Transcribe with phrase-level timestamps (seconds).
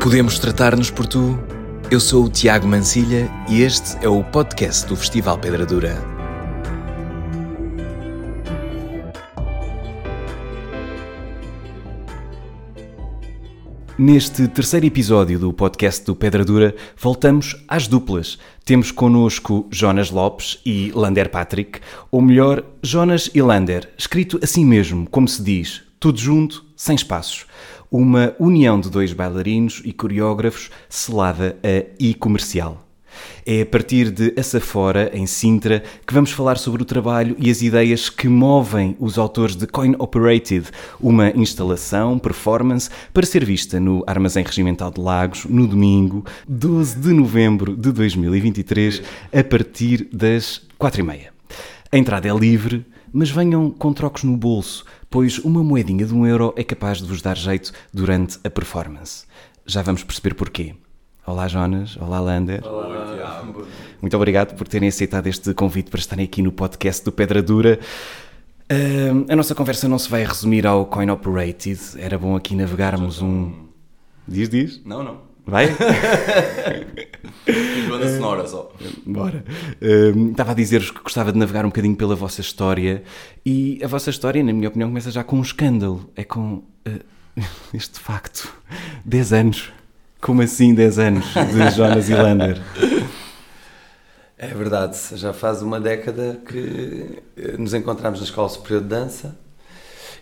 [0.00, 1.38] Podemos tratar-nos por tu?
[1.90, 6.19] Eu sou o Tiago Mancilha e este é o podcast do Festival Pedra Dura.
[14.02, 18.38] Neste terceiro episódio do podcast do Pedra Dura, voltamos às duplas.
[18.64, 21.80] Temos connosco Jonas Lopes e Lander Patrick,
[22.10, 27.44] ou melhor, Jonas e Lander, escrito assim mesmo, como se diz, tudo junto, sem espaços
[27.90, 32.89] uma união de dois bailarinos e coreógrafos selada a e-comercial.
[33.46, 37.62] É a partir de Açafora, em Sintra, que vamos falar sobre o trabalho e as
[37.62, 40.66] ideias que movem os autores de Coin Operated,
[41.00, 47.12] uma instalação, performance, para ser vista no Armazém Regimental de Lagos, no domingo, 12 de
[47.12, 51.28] novembro de 2023, a partir das 4h30.
[51.92, 56.26] A entrada é livre, mas venham com trocos no bolso, pois uma moedinha de um
[56.26, 59.24] euro é capaz de vos dar jeito durante a performance.
[59.66, 60.74] Já vamos perceber porquê.
[61.30, 62.60] Olá Jonas, olá Lander.
[62.66, 63.44] Olá,
[64.02, 67.78] Muito obrigado por terem aceitado este convite para estarem aqui no podcast do Pedra Dura.
[68.68, 73.22] Uh, a nossa conversa não se vai resumir ao Coin Operated, era bom aqui navegarmos
[73.22, 73.52] um...
[74.26, 74.84] Diz, diz?
[74.84, 75.18] Não, não.
[75.46, 75.68] Vai?
[77.88, 78.72] Banda sonora só.
[79.06, 79.44] Bora.
[79.80, 83.04] Uh, estava a dizer-vos que gostava de navegar um bocadinho pela vossa história
[83.46, 86.10] e a vossa história, na minha opinião, começa já com um escândalo.
[86.16, 86.64] É com uh,
[87.72, 88.52] este facto.
[89.04, 89.72] 10 anos.
[90.20, 92.60] Como assim 10 anos de Jonas e Lander?
[94.36, 99.36] É verdade, já faz uma década que eh, nos encontramos na Escola Superior de Dança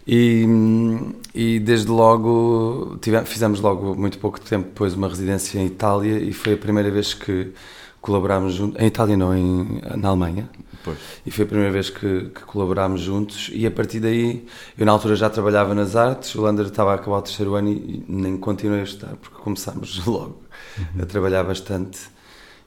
[0.06, 0.44] e,
[1.34, 6.32] e desde logo tivemos, fizemos logo muito pouco tempo depois uma residência em Itália e
[6.32, 7.52] foi a primeira vez que
[8.00, 10.48] colaborámos juntos, em Itália não, em, na Alemanha,
[10.84, 10.98] Pois.
[11.26, 13.50] e foi a primeira vez que, que colaborámos juntos.
[13.52, 14.46] E a partir daí,
[14.76, 17.70] eu na altura já trabalhava nas artes, o Lander estava a acabar o terceiro ano
[17.70, 20.42] e, nem continuei a estudar, porque começámos logo.
[21.00, 21.98] A trabalhar bastante.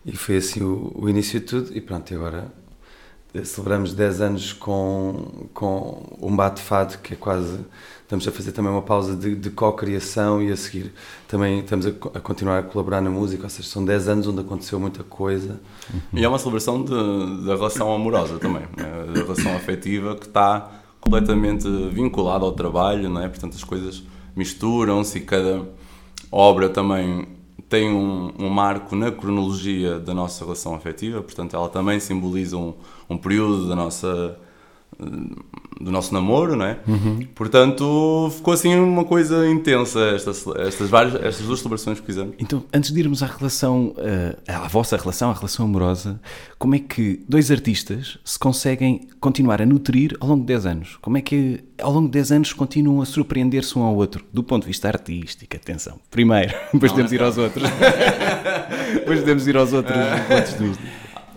[0.05, 1.75] E foi assim o, o início de tudo.
[1.75, 2.51] E pronto, e agora
[3.33, 7.59] eh, celebramos 10 anos com, com um bate-fado que é quase.
[8.11, 10.91] Estamos a fazer também uma pausa de, de co-criação e a seguir
[11.29, 14.41] também estamos a, a continuar a colaborar na música, ou seja, são 10 anos onde
[14.41, 15.61] aconteceu muita coisa.
[16.11, 19.05] E é uma celebração de- da relação amorosa também, né?
[19.13, 23.29] da relação afetiva que está completamente vinculada ao trabalho, não é?
[23.29, 24.03] Portanto, as coisas
[24.35, 25.65] misturam-se e cada
[26.29, 27.29] obra também
[27.69, 32.73] tem um, um marco na cronologia da nossa relação afetiva, portanto, ela também simboliza um,
[33.09, 34.37] um período da nossa
[35.79, 36.77] do nosso namoro, não é?
[37.33, 42.35] Portanto, ficou assim uma coisa intensa estas, estas, várias, estas duas celebrações que fizemos.
[42.39, 46.19] Então, antes de irmos à relação, eh, à vossa relação, à relação amorosa,
[46.57, 50.97] como é que dois artistas se conseguem continuar a nutrir ao longo de 10 anos?
[51.01, 54.23] Como é que ao longo de 10 anos continuam a surpreender-se um ao outro?
[54.31, 55.99] Do ponto de vista artístico, atenção.
[56.09, 57.63] Primeiro, depois podemos ir aos outros.
[58.93, 59.97] depois podemos ir aos outros
[60.27, 60.83] pontos de vista.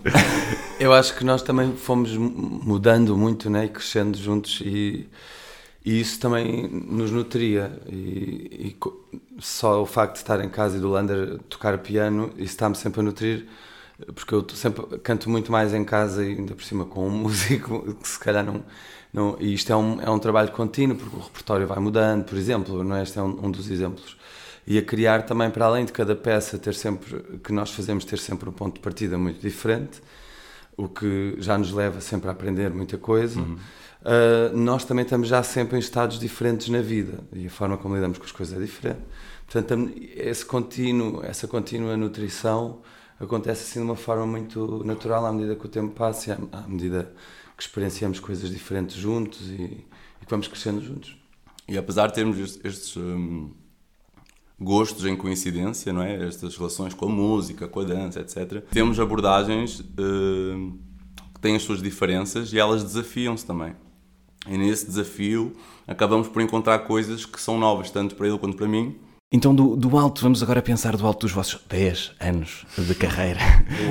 [0.77, 2.29] Eu acho que nós também fomos mu-
[2.63, 5.07] mudando muito né, e crescendo juntos e,
[5.85, 7.79] e isso também nos nutria.
[7.87, 12.53] E, e só o facto de estar em casa e do Lander tocar piano, isso
[12.53, 13.47] está-me sempre a nutrir,
[14.13, 17.95] porque eu sempre canto muito mais em casa e ainda por cima com um músico
[17.95, 18.63] que se calhar não.
[19.13, 22.37] não e isto é um, é um trabalho contínuo, porque o repertório vai mudando, por
[22.37, 23.03] exemplo, não é?
[23.03, 24.17] este é um, um dos exemplos.
[24.67, 28.17] E a criar também, para além de cada peça ter sempre, que nós fazemos, ter
[28.19, 30.01] sempre um ponto de partida muito diferente
[30.77, 33.39] o que já nos leva sempre a aprender muita coisa.
[33.41, 37.95] Uh, nós também estamos já sempre em estados diferentes na vida e a forma como
[37.95, 38.99] lidamos com as coisas é diferente.
[39.49, 42.81] Portanto, esse contínuo, essa contínua nutrição
[43.19, 46.67] acontece assim de uma forma muito natural à medida que o tempo passa e à,
[46.67, 47.11] medida
[47.57, 49.53] que experienciamos coisas diferentes juntos e,
[50.21, 51.17] e que vamos crescendo juntos.
[51.67, 53.51] E apesar de termos est- estes hum,
[54.59, 56.25] gostos em coincidência, não é?
[56.25, 58.63] Estas relações com a música, com a dança, etc.
[58.71, 60.77] Temos abordagens hum,
[61.33, 63.75] que têm as suas diferenças e elas desafiam-se também.
[64.47, 65.53] E nesse desafio
[65.87, 68.95] acabamos por encontrar coisas que são novas, tanto para ele quanto para mim.
[69.35, 73.41] Então, do, do alto, vamos agora pensar do alto dos vossos 10 anos de carreira,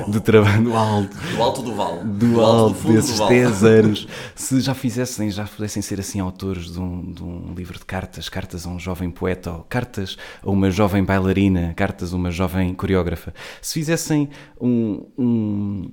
[0.07, 1.15] de trabalho, do alto.
[1.15, 2.03] Do alto do vale.
[2.03, 7.11] do, alto, desses 10 anos, se já fizessem, já pudessem ser assim autores de um,
[7.13, 11.03] de um livro de cartas, cartas a um jovem poeta, ou cartas a uma jovem
[11.03, 13.31] bailarina, cartas a uma jovem coreógrafa,
[13.61, 15.91] se fizessem um, um,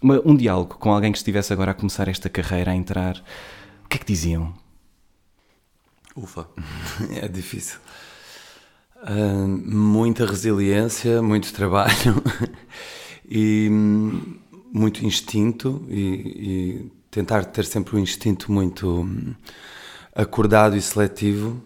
[0.00, 3.22] uma- um diálogo com alguém que estivesse agora a começar esta carreira, a entrar,
[3.84, 4.54] o que é que diziam?
[6.16, 6.46] Ufa.
[7.20, 7.78] É difícil.
[9.06, 12.22] Ah, muita resiliência, muito trabalho
[13.28, 14.38] e hum,
[14.72, 19.34] muito instinto e, e tentar ter sempre um instinto muito hum,
[20.14, 21.62] acordado e seletivo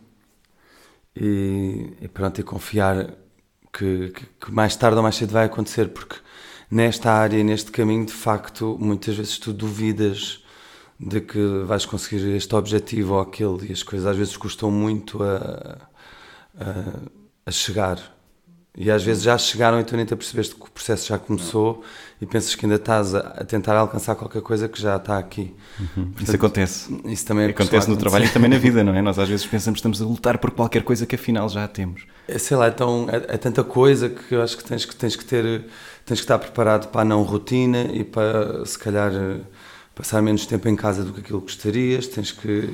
[1.14, 3.14] e, e pronto, e confiar
[3.72, 6.16] que, que, que, mais tarde ou mais cedo vai acontecer, porque
[6.68, 10.42] nesta área, neste caminho, de facto, muitas vezes tu duvidas
[10.98, 15.22] de que vais conseguir este objetivo ou aquele e as coisas às vezes custam muito
[15.22, 15.88] a,
[16.58, 17.17] a,
[17.48, 17.98] a chegar
[18.76, 21.82] e às vezes já chegaram e tu nem te apercebeste que o processo já começou
[22.20, 25.52] e pensas que ainda estás a, a tentar alcançar qualquer coisa que já está aqui.
[25.80, 25.86] Uhum.
[26.04, 27.00] Portanto, isso acontece.
[27.06, 29.02] Isso também é acontece no trabalho e também na vida, não é?
[29.02, 32.06] Nós às vezes pensamos que estamos a lutar por qualquer coisa que afinal já temos.
[32.28, 35.16] É, sei lá, então é, é, tanta coisa que eu acho que tens que tens
[35.16, 35.64] que ter
[36.04, 39.10] tens que estar preparado para a não rotina e para se calhar
[39.92, 42.72] passar menos tempo em casa do que aquilo que gostarias, tens que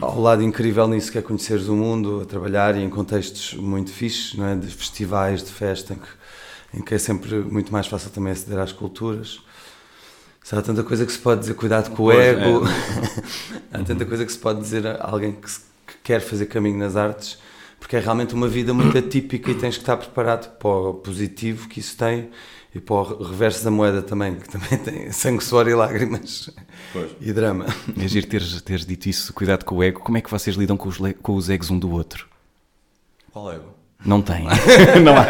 [0.00, 3.90] ao lado incrível nisso que é conheceres o mundo, a trabalhar e em contextos muito
[3.90, 4.56] fixes, não é?
[4.56, 8.58] de festivais, de festa, em que, em que é sempre muito mais fácil também aceder
[8.58, 9.40] às culturas.
[10.50, 13.70] Há tanta coisa que se pode dizer, cuidado com o ego, é.
[13.78, 16.78] há tanta coisa que se pode dizer a alguém que, se, que quer fazer caminho
[16.78, 17.38] nas artes,
[17.78, 21.68] porque é realmente uma vida muito atípica e tens que estar preparado para o positivo
[21.68, 22.30] que isso tem
[22.78, 26.48] e para o reverso da moeda também, que também tem sangue, suor e lágrimas
[26.92, 27.10] pois.
[27.20, 27.66] e drama.
[28.00, 30.00] É giro teres, teres dito isso, cuidado com o ego.
[30.00, 32.26] Como é que vocês lidam com os, com os egos um do outro?
[33.32, 33.74] Qual ego?
[34.04, 34.46] Não tem.
[35.02, 35.24] não há.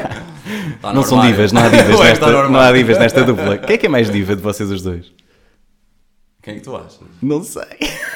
[0.80, 3.58] Tá não são divas, não há divas, nesta, não há divas nesta dupla.
[3.58, 5.12] Quem é que é mais diva de vocês os dois?
[6.48, 6.98] Quem é que tu achas?
[7.20, 7.62] Não sei.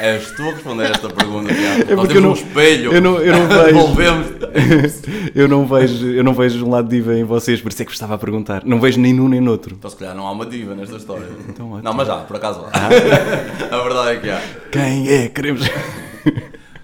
[0.00, 1.82] És tu a responder esta pergunta, Tiago.
[1.82, 2.90] É porque eu não, um espelho.
[2.90, 3.30] Eu não, eu
[3.74, 5.02] não vejo.
[5.36, 7.92] eu não vejo, eu não vejo um lado diva em vocês, por isso é que
[7.92, 8.62] estava a perguntar.
[8.64, 9.74] Não vejo nem num nem noutro.
[9.78, 11.26] Então se calhar não há uma diva nesta história.
[11.46, 12.70] Então, não, mas há, por acaso há.
[12.72, 13.68] Ah.
[13.70, 14.40] a verdade é que há.
[14.70, 15.28] Quem é?
[15.28, 15.68] Queremos.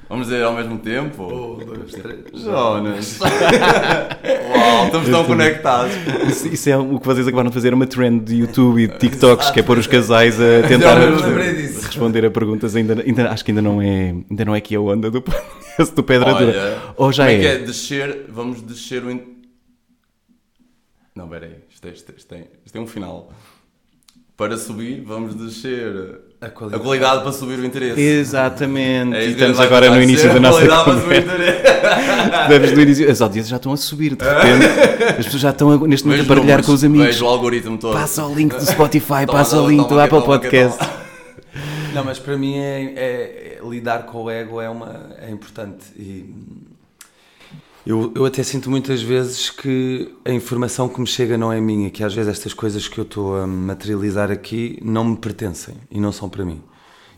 [0.09, 1.23] Vamos dizer ao mesmo tempo?
[1.25, 2.25] Um, dois, três.
[2.33, 3.19] Jonas.
[3.21, 5.93] Uau, estamos tão conectados.
[6.27, 8.97] Isso, isso, é o que vocês acabaram de fazer, uma trend de YouTube e de
[8.97, 12.75] TikToks, que é pôr os casais a tentar responder a perguntas.
[12.75, 15.23] Ainda, ainda, acho que ainda não é, ainda não é aqui a onda do,
[15.95, 16.83] do Pedra Olha, Dura.
[16.97, 17.39] Ou já como é?
[17.39, 17.59] é que é?
[17.59, 19.11] Descer, vamos descer o.
[19.11, 19.21] In...
[21.15, 23.31] Não, peraí, isto, é, isto, é, isto, é, isto é um final.
[24.39, 26.83] Para subir, vamos descer a qualidade.
[26.83, 27.23] a qualidade.
[27.23, 28.01] para subir o interesse.
[28.01, 29.17] Exatamente.
[29.17, 31.33] É e estamos agora no início da nossa conversa.
[32.43, 33.11] Estamos no início.
[33.11, 35.15] As audiências já estão a subir, de repente.
[35.19, 37.07] As pessoas já estão neste momento a partilhar com os amigos.
[37.07, 37.95] Vejo o algoritmo todo.
[37.95, 40.79] Passa o link do Spotify, passa o link do Apple Podcast.
[41.93, 45.87] Não, mas para mim é, é, é, lidar com o ego é, uma, é importante.
[45.97, 46.33] E
[47.89, 51.89] eu, eu até sinto muitas vezes que a informação que me chega não é minha,
[51.89, 55.99] que às vezes estas coisas que eu estou a materializar aqui não me pertencem e
[55.99, 56.63] não são para mim.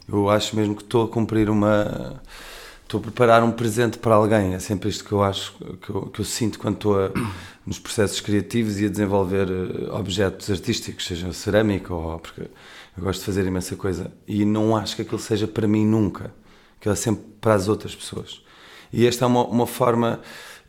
[0.08, 2.22] Eu acho mesmo que estou a cumprir uma.
[2.84, 4.54] Estou a preparar um presente para alguém.
[4.54, 7.10] É sempre isto que eu acho, que eu, que eu sinto quando estou a,
[7.66, 12.16] nos processos criativos e a desenvolver eh, objetos artísticos, seja cerâmica ou.
[12.20, 14.12] porque eu gosto de fazer imensa coisa.
[14.24, 16.32] E não acho que aquilo seja para mim nunca.
[16.78, 18.40] Aquilo é sempre para as outras pessoas.
[18.92, 20.20] E esta é uma, uma forma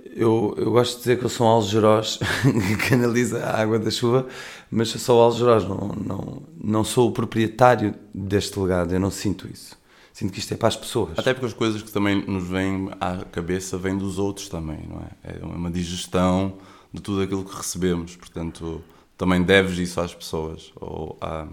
[0.05, 3.91] eu, eu gosto de dizer que eu sou um algeroz que canaliza a água da
[3.91, 4.27] chuva,
[4.69, 9.79] mas sou algeroz, não, não, não sou o proprietário deste legado, eu não sinto isso.
[10.13, 11.17] Sinto que isto é para as pessoas.
[11.17, 14.99] Até porque as coisas que também nos vêm à cabeça vêm dos outros também, não
[14.99, 15.39] é?
[15.39, 16.57] É uma digestão
[16.93, 18.83] de tudo aquilo que recebemos, portanto,
[19.17, 21.47] também deves isso às pessoas ou à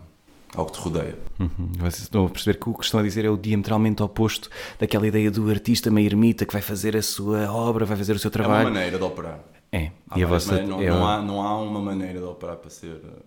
[0.54, 1.18] ao que te rodeia.
[1.38, 1.72] Uhum.
[1.78, 5.06] Vocês estão a perceber que o que estão a dizer é o diametralmente oposto daquela
[5.06, 8.30] ideia do artista meio ermita que vai fazer a sua obra, vai fazer o seu
[8.30, 8.60] trabalho.
[8.60, 9.40] É uma maneira de operar.
[9.70, 9.90] É.
[10.08, 12.70] Há e a vossa, não, é não, há, não há uma maneira de operar para
[12.70, 13.22] ser uh,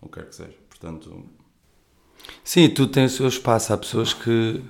[0.00, 0.54] o que quer que seja.
[0.68, 1.24] Portanto.
[2.44, 3.72] Sim, tu tens o seu espaço.
[3.72, 4.62] Há pessoas que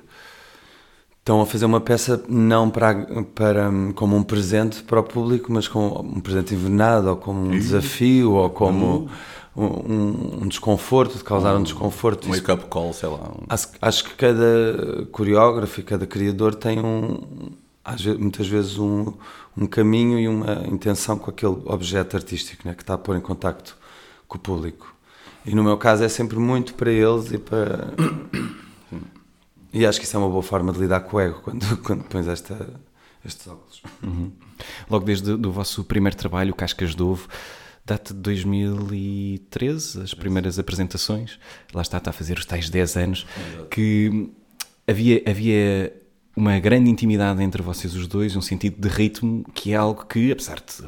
[1.18, 5.68] estão a fazer uma peça não para, para como um presente para o público, mas
[5.68, 9.10] como um presente envenenado, ou como um desafio, ou como
[9.56, 12.28] um, um, desconforto, de causar um, um desconforto.
[12.28, 13.18] Um wake-up call, sei lá.
[13.18, 13.44] Um...
[13.48, 17.50] Acho, acho, que cada coreógrafo e cada criador tem um,
[18.18, 19.12] muitas vezes um,
[19.56, 23.20] um caminho e uma intenção com aquele objeto artístico né, que está a pôr em
[23.20, 23.76] contacto
[24.28, 24.94] com o público.
[25.44, 27.92] E no meu caso é sempre muito para eles e para.
[29.72, 32.04] e acho que isso é uma boa forma de lidar com o ego quando, quando
[32.04, 32.68] pões esta,
[33.24, 33.82] estes óculos.
[34.02, 34.30] Uhum.
[34.88, 37.26] Logo desde o vosso primeiro trabalho, Cascas de Ovo,
[37.90, 41.38] data de 2013, as primeiras apresentações.
[41.74, 43.26] Lá está, está a fazer os tais 10 anos.
[43.68, 44.30] Que
[44.86, 45.92] havia, havia
[46.36, 50.30] uma grande intimidade entre vocês os dois, um sentido de ritmo que é algo que,
[50.30, 50.86] apesar de,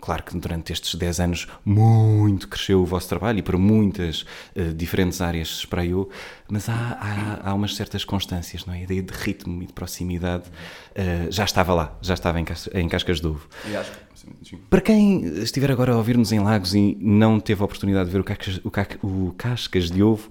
[0.00, 4.22] claro que durante estes 10 anos muito cresceu o vosso trabalho e para muitas
[4.56, 6.08] uh, diferentes áreas se espraiou,
[6.48, 8.78] mas há, há, há, umas certas constâncias, não é?
[8.78, 12.88] A ideia de ritmo e de proximidade uh, já estava lá, já estava em, em
[12.88, 13.48] Cascas de Ovo.
[14.68, 18.20] Para quem estiver agora a ouvir-nos em Lagos e não teve a oportunidade de ver
[18.20, 18.60] o Cascas,
[19.02, 20.28] o, o Cascas de Ovo,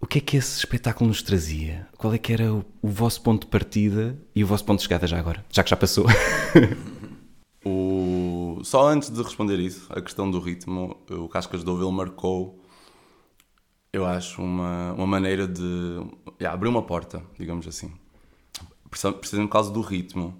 [0.00, 1.86] o que é que esse espetáculo nos trazia?
[1.96, 4.84] Qual é que era o, o vosso ponto de partida e o vosso ponto de
[4.84, 5.44] chegada já agora?
[5.50, 6.06] Já que já passou.
[7.64, 8.25] o...
[8.64, 12.58] Só antes de responder isso, a questão do ritmo, o Cascas de Ovo marcou,
[13.92, 15.62] eu acho, uma, uma maneira de
[16.40, 17.92] yeah, abrir uma porta, digamos assim.
[18.90, 20.34] Precisamente por causa do ritmo.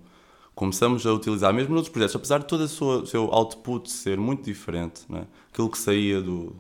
[0.55, 5.03] Começamos a utilizar, mesmo noutros projetos, apesar de todo o seu output ser muito diferente,
[5.09, 5.27] né?
[5.51, 6.57] aquilo que saía do,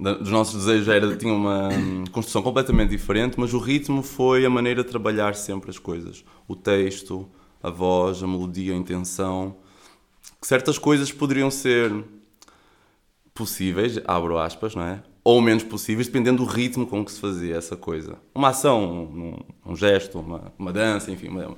[0.00, 1.68] dos nossos desejos era, tinha uma
[2.10, 6.24] construção completamente diferente, mas o ritmo foi a maneira de trabalhar sempre as coisas.
[6.48, 7.28] O texto,
[7.62, 9.56] a voz, a melodia, a intenção.
[10.40, 11.92] Que certas coisas poderiam ser
[13.34, 15.02] possíveis, abro aspas, não é?
[15.22, 18.16] Ou menos possíveis, dependendo do ritmo com que se fazia essa coisa.
[18.34, 19.36] Uma ação, um,
[19.72, 21.28] um gesto, uma, uma dança, enfim.
[21.28, 21.56] Uma...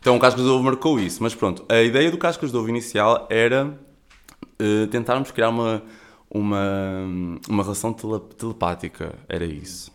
[0.00, 1.22] Então o Cascas de Ovo marcou isso.
[1.22, 5.82] Mas pronto, a ideia do Cascas de Ovo inicial era uh, tentarmos criar uma
[6.34, 7.06] uma,
[7.48, 9.92] uma relação telepática, era isso.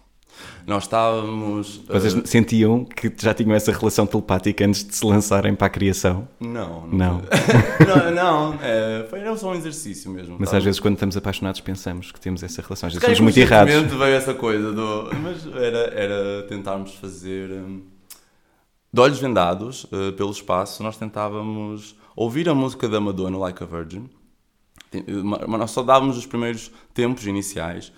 [0.65, 1.81] Nós estávamos.
[1.87, 2.25] Vocês uh...
[2.25, 6.27] sentiam que já tinham essa relação telepática antes de se lançarem para a criação?
[6.39, 6.87] Não.
[6.87, 7.21] Não.
[7.87, 10.37] Não, não, não é, foi era só um exercício mesmo.
[10.39, 12.87] Mas às vezes, quando estamos apaixonados, pensamos que temos essa relação.
[12.87, 13.73] Às vezes somos muito errados.
[13.73, 17.51] veio essa coisa, do, mas era, era tentarmos fazer.
[17.51, 17.81] Um,
[18.91, 23.67] de olhos vendados uh, pelo espaço, nós tentávamos ouvir a música da Madonna, Like a
[23.67, 24.09] Virgin
[25.23, 27.91] mas nós só dávamos os primeiros tempos iniciais.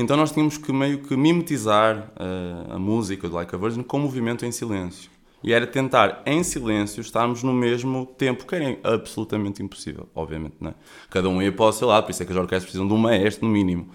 [0.00, 3.98] Então nós tínhamos que meio que mimetizar uh, a música do Like a Virgin com
[3.98, 5.10] movimento em silêncio.
[5.42, 10.70] E era tentar, em silêncio, estarmos no mesmo tempo, que era absolutamente impossível, obviamente, não
[10.70, 10.74] é?
[11.10, 12.94] Cada um ia para o seu lado, por isso é que as orquestras precisam de
[12.94, 13.88] um maestro, no mínimo.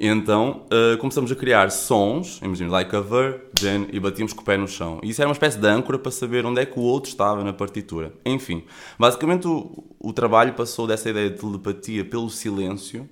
[0.00, 4.56] Então uh, começamos a criar sons, imagina, like a virgin, e batíamos com o pé
[4.56, 5.00] no chão.
[5.02, 7.44] E isso era uma espécie de âncora para saber onde é que o outro estava
[7.44, 8.14] na partitura.
[8.24, 8.64] Enfim,
[8.98, 13.06] basicamente o, o trabalho passou dessa ideia de telepatia pelo silêncio,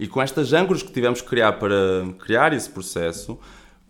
[0.00, 1.76] e com estas âncoras que tivemos que criar para
[2.18, 3.38] criar esse processo,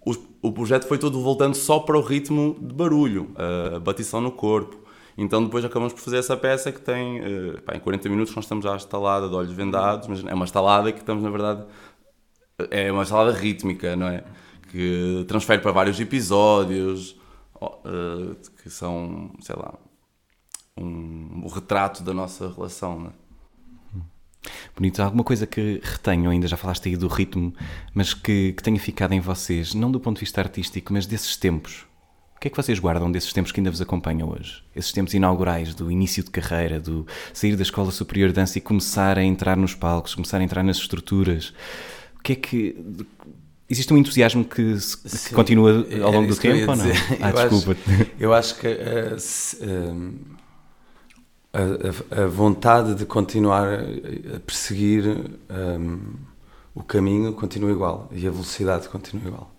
[0.04, 0.12] o,
[0.42, 4.76] o projeto foi todo voltando só para o ritmo de barulho, a, batição no corpo.
[5.16, 8.44] Então depois acabamos por fazer essa peça que tem, uh, pá, em 40 minutos nós
[8.44, 11.64] estamos já estalada de olhos vendados, mas é uma estalada que estamos na verdade
[12.70, 14.24] é uma salada rítmica, não é?
[14.70, 17.16] Que transfere para vários episódios,
[17.62, 19.74] uh, que são, sei lá,
[20.76, 23.29] um, um, retrato da nossa relação, não é?
[24.80, 25.02] Bonito.
[25.02, 27.52] Alguma coisa que retenham ainda, já falaste aí do ritmo,
[27.92, 31.36] mas que, que tenha ficado em vocês, não do ponto de vista artístico, mas desses
[31.36, 31.84] tempos?
[32.34, 34.64] O que é que vocês guardam desses tempos que ainda vos acompanham hoje?
[34.74, 38.60] Esses tempos inaugurais, do início de carreira, do sair da Escola Superior de Dança e
[38.62, 41.52] começar a entrar nos palcos, começar a entrar nas estruturas,
[42.18, 42.76] o que é que.
[43.68, 44.76] Existe um entusiasmo que,
[45.28, 46.86] que continua ao longo do tempo ou não?
[47.20, 47.72] Ah, eu desculpa.
[47.72, 50.39] Acho, eu acho que eh, a,
[51.52, 53.68] a, a, vontade de continuar
[54.36, 55.04] a perseguir
[55.50, 56.00] um,
[56.74, 59.50] o caminho continua igual e a velocidade continua igual.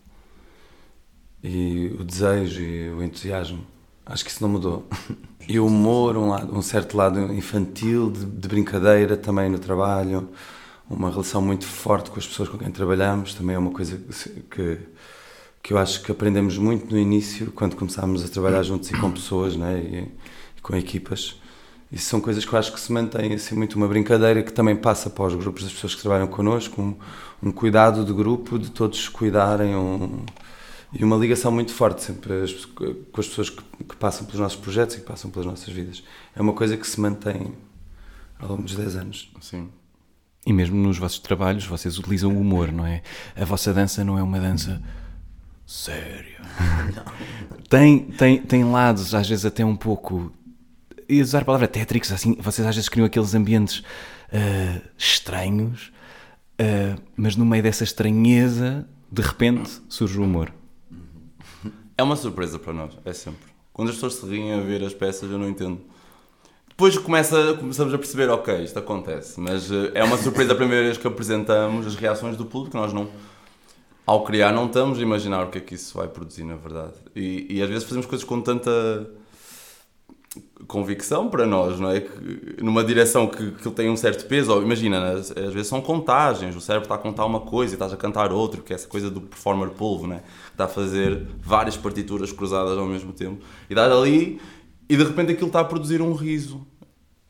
[1.44, 3.66] E o desejo e o entusiasmo,
[4.06, 4.88] acho que isso não mudou.
[5.50, 10.30] E o humor, um, lado, um certo lado infantil, de, de brincadeira também no trabalho
[10.92, 14.00] uma relação muito forte com as pessoas com quem trabalhamos, também é uma coisa
[14.50, 14.80] que,
[15.64, 19.10] que eu acho que aprendemos muito no início, quando começámos a trabalhar juntos e com
[19.12, 19.98] pessoas né, e,
[20.58, 21.40] e com equipas.
[21.92, 24.76] Isso são coisas que eu acho que se mantém assim muito uma brincadeira que também
[24.76, 26.96] passa para os grupos das pessoas que trabalham connosco, um,
[27.44, 30.24] um cuidado de grupo, de todos cuidarem, um,
[30.94, 34.60] e uma ligação muito forte sempre as, com as pessoas que, que, passam pelos nossos
[34.60, 36.04] projetos e que passam pelas nossas vidas.
[36.36, 37.54] É uma coisa que se mantém
[38.40, 39.32] ao longo dos 10 anos.
[39.42, 39.70] Sim.
[40.46, 43.04] E mesmo nos vossos trabalhos vocês utilizam o humor, não é?
[43.36, 44.82] A vossa dança não é uma dança
[45.66, 46.42] séria.
[47.70, 50.32] tem, tem, tem lados, às vezes até um pouco.
[51.12, 55.92] E usar a palavra tétricos, assim, vocês às vezes criam aqueles ambientes uh, estranhos,
[56.54, 60.54] uh, mas no meio dessa estranheza, de repente surge o humor.
[61.98, 63.52] É uma surpresa para nós, é sempre.
[63.74, 65.82] Quando as pessoas se riem a ver as peças, eu não entendo
[66.70, 70.86] depois começa, começamos a perceber, ok, isto acontece, mas uh, é uma surpresa a primeira
[70.86, 73.10] vez que apresentamos as reações do público, nós não,
[74.06, 76.94] ao criar, não estamos a imaginar o que é que isso vai produzir, na verdade.
[77.14, 78.72] E, e às vezes fazemos coisas com tanta
[80.68, 82.00] convicção para nós, não é?
[82.00, 85.82] Que, numa direção que, que tem um certo peso, ou, imagina, às, às, vezes são
[85.82, 88.76] contagens, o cérebro está a contar uma coisa e estás a cantar outra, que é
[88.76, 90.22] essa coisa do performer polvo, né?
[90.52, 93.44] Está a fazer várias partituras cruzadas ao mesmo tempo.
[93.70, 94.40] E dás ali
[94.88, 96.66] e de repente aquilo está a produzir um riso.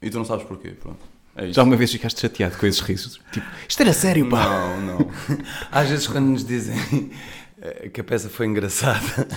[0.01, 0.99] E tu não sabes porquê, pronto.
[1.35, 3.19] É Já uma vez ficaste chateado com esses risos?
[3.31, 4.43] Tipo, isto era sério, pá!
[4.43, 5.11] Não, não.
[5.71, 6.75] Às vezes quando nos dizem
[7.93, 9.27] que a peça foi engraçada,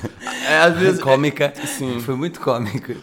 [0.48, 2.00] é, às vezes cómica, sim.
[2.00, 2.96] foi muito cómica.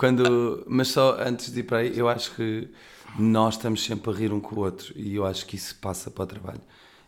[0.00, 2.70] Quando, mas só antes de ir para aí, eu acho que
[3.18, 6.10] nós estamos sempre a rir um com o outro e eu acho que isso passa
[6.10, 6.62] para o trabalho.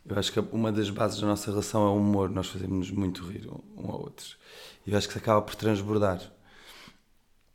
[0.06, 3.24] Eu acho que uma das bases da nossa relação é o humor, nós fazemos muito
[3.24, 4.36] rir um ao outro.
[4.86, 6.20] E eu acho que se acaba por transbordar.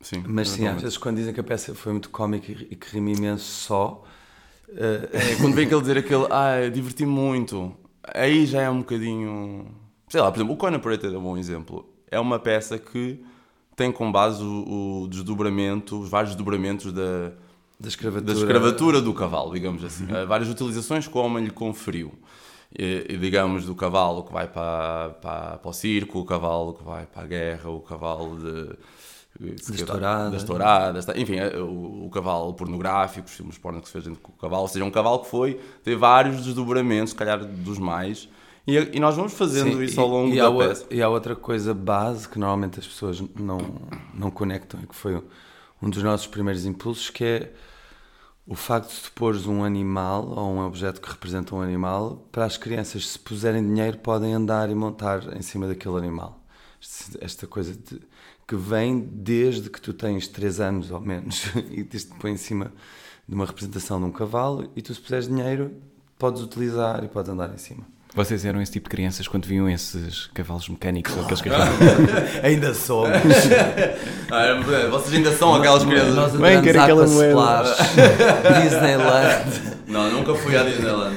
[0.00, 2.88] Sim, Mas sim, às vezes quando dizem que a peça foi muito cómica e que
[2.96, 4.04] rima imenso só.
[4.68, 5.06] Uh...
[5.12, 7.76] É, quando vem aquele dizer aquele, ah, diverti-me muito,
[8.12, 9.72] aí já é um bocadinho.
[10.08, 11.88] Sei lá, por exemplo, o Conan Operated é um bom exemplo.
[12.10, 13.24] É uma peça que
[13.78, 17.30] tem como base o, o desdobramento, os vários desdobramentos da,
[17.78, 18.34] da, escravatura.
[18.34, 20.04] da escravatura do cavalo, digamos assim.
[20.12, 20.26] Uhum.
[20.26, 22.12] Várias utilizações que o homem lhe conferiu.
[22.76, 27.06] E, digamos, do cavalo que vai para, para, para o circo, o cavalo que vai
[27.06, 28.76] para a guerra, o cavalo de
[29.38, 33.92] das touradas, das touradas enfim, é, o, o, cavalo pornográfico, os filmes porno que se
[33.92, 37.38] fez com o cavalo, ou seja, um cavalo que foi, teve vários desdobramentos, se calhar
[37.38, 38.28] dos mais,
[38.68, 40.86] e, e nós vamos fazendo Sim, isso ao longo e, da e peça.
[40.90, 43.58] E há outra coisa base que normalmente as pessoas não,
[44.12, 45.22] não conectam, e que foi
[45.80, 47.52] um dos nossos primeiros impulsos, que é
[48.46, 52.58] o facto de pôres um animal ou um objeto que representa um animal, para as
[52.58, 56.38] crianças, se puserem dinheiro, podem andar e montar em cima daquele animal.
[57.20, 58.02] Esta coisa de
[58.46, 62.70] que vem desde que tu tens 3 anos ou menos e te põe em cima
[63.26, 65.74] de uma representação de um cavalo e tu se puseres dinheiro
[66.18, 67.97] podes utilizar e podes andar em cima.
[68.14, 71.74] Vocês eram esse tipo de crianças quando viam esses cavalos mecânicos ou aqueles cavalos?
[72.42, 73.10] ainda somos.
[74.30, 76.14] ah, vocês ainda são aquelas crianças.
[76.14, 77.76] Nós Bem, quero aquela moeda.
[78.62, 79.78] Disneyland.
[79.86, 81.16] Não, nunca fui à Disneyland.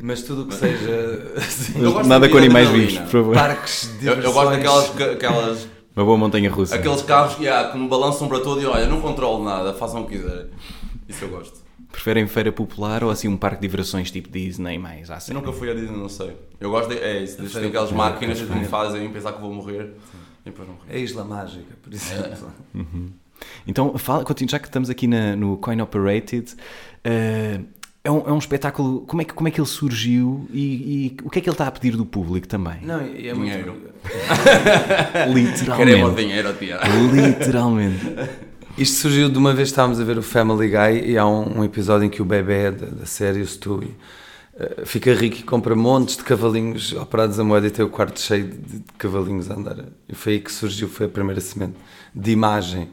[0.00, 1.32] Mas tudo o que seja.
[1.36, 1.74] Assim,
[2.06, 3.34] nada com animais vivos, por favor.
[3.34, 6.74] Parques de eu, eu gosto daquelas aquelas uma boa montanha russa.
[6.74, 10.02] Aqueles carros que, yeah, que me balançam para todo e olha, não controlo nada, façam
[10.02, 10.46] o que quiserem.
[11.06, 11.61] Isso eu gosto.
[11.92, 15.32] Preferem feira popular ou assim um parque de diversões tipo Disney mais assim?
[15.32, 16.34] Eu nunca fui a Disney, não sei.
[16.58, 16.98] Eu gosto de.
[16.98, 19.92] É isso, tem aquelas máquinas que me fazem pensar que vou morrer
[20.44, 22.50] e depois não É a Isla Mágica, por exemplo.
[22.74, 22.78] É.
[22.78, 23.10] Uhum.
[23.66, 27.64] Então, fala, já que estamos aqui na, no Coin Operated, uh,
[28.04, 29.02] é um, é um espetáculo.
[29.02, 31.54] Como é, que, como é que ele surgiu e, e, o que é que ele
[31.54, 32.78] está a pedir do público também?
[32.82, 33.72] Não, é dinheiro.
[33.72, 33.92] Muito...
[35.32, 35.76] Literalmente.
[35.76, 36.80] Queremos dinheiro, tia.
[37.12, 38.06] Literalmente.
[38.76, 41.64] Isto surgiu de uma vez estávamos a ver o Family Guy e há um, um
[41.64, 43.94] episódio em que o bebê da, da série, o Stewie,
[44.54, 48.18] uh, fica rico e compra montes de cavalinhos operados a moeda e tem o quarto
[48.18, 49.76] cheio de, de cavalinhos a andar.
[50.08, 51.76] E foi aí que surgiu, foi a primeira semente
[52.14, 52.88] de imagem.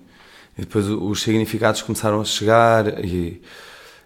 [0.57, 3.41] E depois os significados começaram a chegar e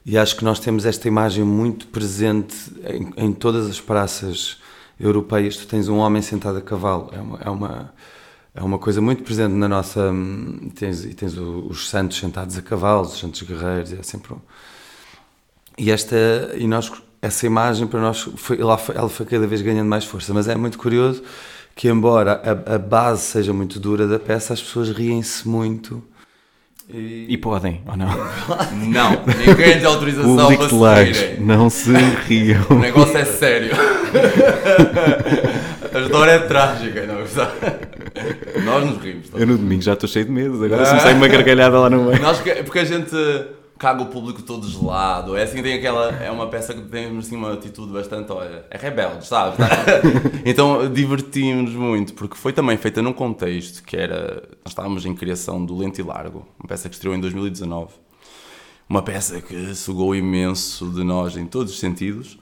[0.06, 4.58] e acho que nós temos esta imagem muito presente em, em todas as praças
[5.00, 5.56] europeias.
[5.56, 7.94] Tu tens um homem sentado a cavalo, é uma, é uma,
[8.56, 10.14] é uma coisa muito presente na nossa.
[10.76, 14.34] Tens, e tens os santos sentados a cavalo, os santos guerreiros, é sempre.
[14.34, 14.40] Um,
[15.78, 16.16] e esta.
[16.56, 20.06] E nós, essa imagem para nós, foi, ela, foi, ela foi cada vez ganhando mais
[20.06, 21.24] força, mas é muito curioso
[21.76, 26.04] que, embora a, a base seja muito dura da peça, as pessoas riem-se muito
[26.88, 27.26] e...
[27.30, 27.38] e...
[27.38, 28.08] podem, ou não?
[28.88, 30.76] Não, ninguém tem autorização para se
[31.40, 31.92] Não se
[32.28, 32.66] riam.
[32.70, 33.72] O negócio é sério.
[35.94, 37.26] A história é trágica, não é?
[38.80, 39.28] Nós nos rimos.
[39.34, 41.90] Eu no domingo já estou cheio de medo, agora se me sai uma gargalhada lá
[41.90, 42.22] no meio.
[42.22, 43.16] Nós, porque a gente
[43.84, 45.36] caga o público todo gelado.
[45.36, 46.10] É assim, tem aquela.
[46.12, 48.32] É uma peça que tem assim, uma atitude bastante.
[48.32, 49.58] Olha, é rebelde, sabes?
[50.46, 54.44] então divertimos-nos muito, porque foi também feita num contexto que era.
[54.64, 57.92] Nós estávamos em criação do Lento e Largo, uma peça que estreou em 2019.
[58.90, 62.38] Uma peça que sugou imenso de nós em todos os sentidos.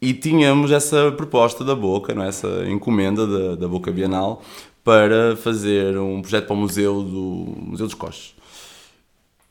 [0.00, 2.28] E tínhamos essa proposta da Boca, não é?
[2.28, 4.42] essa encomenda da, da Boca Bienal,
[4.86, 8.36] para fazer um projeto para o Museu do Museu dos Coches.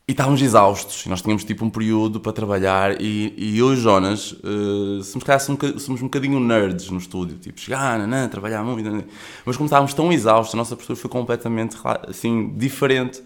[0.08, 3.76] E estávamos exaustos, e nós tínhamos tipo um período para trabalhar, e, e eu e
[3.76, 8.88] Jonas uh, somos, calhar, somos um bocadinho nerds no estúdio, tipo, chegar, nanã, trabalhar muito,
[8.88, 9.04] nanã.
[9.44, 11.76] mas como estávamos tão exaustos, a nossa postura foi completamente
[12.08, 13.22] assim, diferente.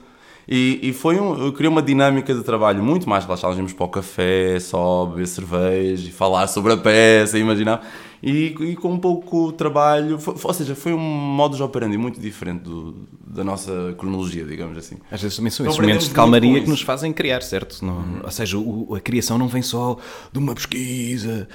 [0.49, 3.55] E, e foi um, eu queria uma dinâmica de trabalho muito mais relaxada.
[3.55, 7.87] Íamos para o café, só beber cerveja e falar sobre a peça, imaginar.
[8.23, 12.21] E, e com um pouco trabalho, foi, ou seja, foi um modo de operandi muito
[12.21, 14.97] diferente do, da nossa cronologia, digamos assim.
[15.11, 17.83] Às vezes também são então, esses momentos de calmaria que nos fazem criar, certo?
[17.83, 18.21] Não, uhum.
[18.23, 19.97] Ou seja, o, a criação não vem só
[20.31, 21.49] de uma pesquisa,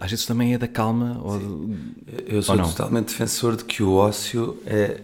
[0.00, 1.20] às vezes também é da calma.
[1.20, 1.70] Ou,
[2.28, 5.00] eu sou totalmente defensor de que o ócio é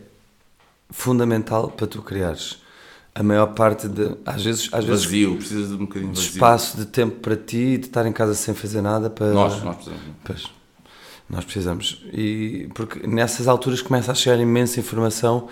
[0.91, 2.59] fundamental para tu criares
[3.15, 6.33] a maior parte de às vezes às vazio, vezes precisas de um bocadinho de vazio.
[6.33, 9.77] espaço de tempo para ti de estar em casa sem fazer nada para nós nós
[9.77, 10.05] precisamos.
[10.25, 10.51] Pois,
[11.29, 12.03] nós precisamos.
[12.13, 15.49] E porque nessas alturas começa a chegar imensa informação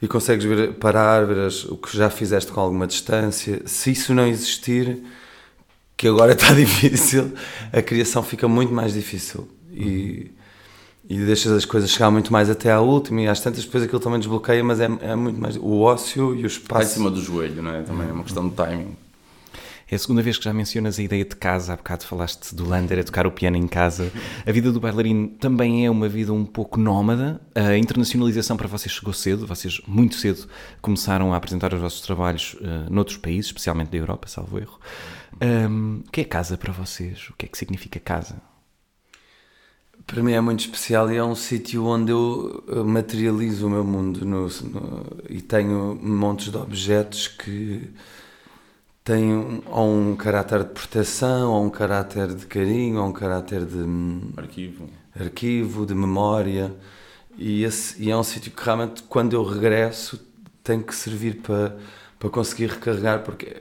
[0.00, 3.62] e consegues ver, parar ver as, o que já fizeste com alguma distância.
[3.66, 5.02] Se isso não existir
[5.96, 7.32] que agora está difícil
[7.72, 9.48] a criação fica muito mais difícil.
[9.72, 10.30] E
[11.08, 14.00] e deixas as coisas chegar muito mais até à última e às tantas depois aquilo
[14.00, 16.82] também desbloqueia, mas é, é muito mais o ócio e o espaço.
[16.82, 17.82] Está em cima do joelho, não é?
[17.82, 18.96] Também é uma questão de timing.
[19.88, 21.72] É a segunda vez que já mencionas a ideia de casa.
[21.72, 24.10] Há bocado falaste do Lander a tocar o piano em casa.
[24.44, 27.40] A vida do bailarino também é uma vida um pouco nómada.
[27.54, 29.46] A internacionalização para vocês chegou cedo.
[29.46, 30.48] Vocês, muito cedo,
[30.82, 34.76] começaram a apresentar os vossos trabalhos uh, noutros países, especialmente da Europa, salvo erro.
[35.40, 37.28] Um, o que é casa para vocês?
[37.30, 38.42] O que é que significa casa?
[40.06, 44.24] Para mim é muito especial e é um sítio onde eu materializo o meu mundo
[44.24, 47.92] no, no, e tenho montes de objetos que
[49.02, 53.64] têm um, ou um caráter de proteção, ou um caráter de carinho, ou um caráter
[53.66, 53.84] de
[54.36, 54.88] arquivo,
[55.18, 56.72] arquivo de memória.
[57.36, 60.24] E, esse, e é um sítio que realmente, quando eu regresso,
[60.62, 61.76] tem que servir para,
[62.18, 63.56] para conseguir recarregar, porque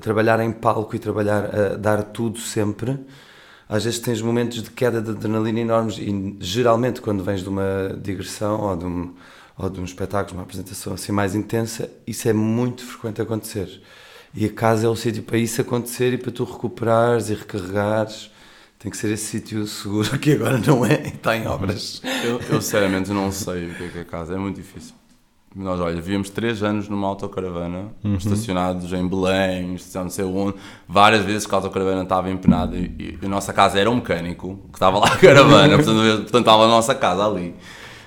[0.00, 2.98] trabalhar em palco e trabalhar a dar tudo sempre
[3.72, 7.98] às vezes tens momentos de queda de adrenalina enormes e geralmente quando vens de uma
[8.02, 9.14] digressão ou de um,
[9.56, 13.80] ou de um espetáculo, uma apresentação assim mais intensa, isso é muito frequente acontecer.
[14.34, 18.30] E a casa é o sítio para isso acontecer e para tu recuperares e recarregares.
[18.78, 22.02] Tem que ser esse sítio seguro que agora não é e está em obras.
[22.22, 24.94] Eu, eu sinceramente não sei o que é, que é casa, é muito difícil.
[25.54, 28.14] Nós, olha, vivíamos três anos numa autocaravana, uhum.
[28.14, 30.54] estacionados em Belém, não sei onde,
[30.88, 34.58] várias vezes que a autocaravana estava empenada e, e a nossa casa era um mecânico
[34.70, 37.54] que estava lá a caravana, portanto, portanto estava a nossa casa ali.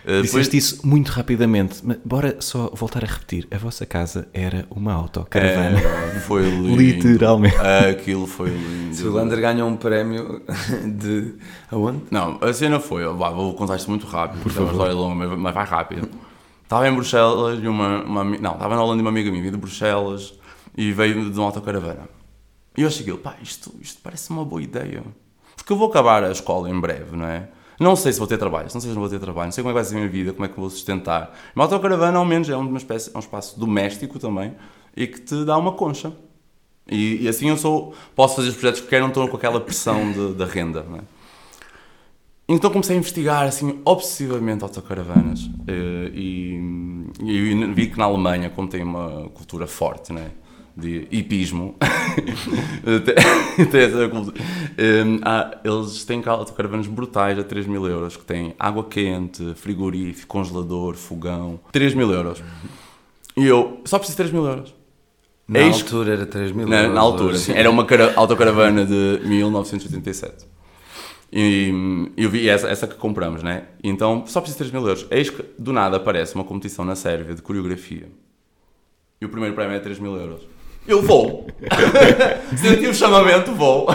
[0.06, 0.54] Uh, Disseste depois...
[0.54, 3.48] isso muito rapidamente, mas bora só voltar a repetir.
[3.50, 5.80] A vossa casa era uma autocaravana.
[5.80, 6.76] É, foi lindo.
[6.76, 7.58] Literalmente.
[7.90, 8.94] Aquilo foi lindo.
[8.94, 10.44] Se o Lander ganhou um prémio
[10.86, 11.34] de.
[11.72, 12.02] aonde?
[12.12, 13.04] Não, a cena foi.
[13.04, 16.08] Vou contar isto muito rápido, porque é uma história longa, mas vai rápido.
[16.66, 19.56] Estava em Bruxelas e uma, uma, Não, estava na Holanda e uma amiga minha de
[19.56, 20.34] Bruxelas
[20.76, 22.10] e veio de uma autocaravana.
[22.76, 25.04] E eu aquilo, pá, isto, isto parece uma boa ideia.
[25.56, 27.48] Porque eu vou acabar a escola em breve, não é?
[27.80, 29.64] Não sei se vou ter trabalho, não sei se não vou ter trabalho, não sei
[29.64, 31.38] como é que vai ser a minha vida, como é que vou sustentar.
[31.56, 34.56] Uma autocaravana, ao menos, é uma espécie, é um espaço doméstico também
[34.98, 36.12] e que te dá uma concha.
[36.90, 39.60] E, e assim eu sou, posso fazer os projetos que quero, não estou com aquela
[39.60, 41.02] pressão da renda, não é?
[42.48, 46.60] Então comecei a investigar assim obsessivamente autocaravanas eh, e,
[47.20, 50.30] e vi que na Alemanha, como tem uma cultura forte, né,
[50.78, 51.76] de hipismo,
[55.06, 60.28] um, há, eles têm autocaravanas brutais a 3 mil euros, que têm água quente, frigorífico,
[60.28, 62.44] congelador, fogão, 3 mil euros.
[63.36, 64.76] E eu, só preciso de 3 mil euros.
[65.48, 66.96] Na é altura era 3 mil na, euros.
[66.96, 67.54] Na altura, sim.
[67.54, 70.55] Era uma autocaravana de 1987.
[71.38, 73.64] E eu vi essa, essa que compramos, né?
[73.84, 75.06] Então só preciso de 3 mil euros.
[75.12, 78.08] Eis que do nada aparece uma competição na Sérvia de coreografia.
[79.20, 80.48] E o primeiro prémio é 3 mil euros.
[80.88, 81.48] Eu vou!
[82.56, 83.88] Senti o chamamento, vou!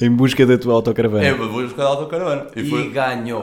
[0.00, 1.24] Em busca da tua autocaravana.
[1.24, 2.46] É, em busca da autocaravana.
[2.54, 2.90] E, e foi...
[2.90, 3.42] ganhou!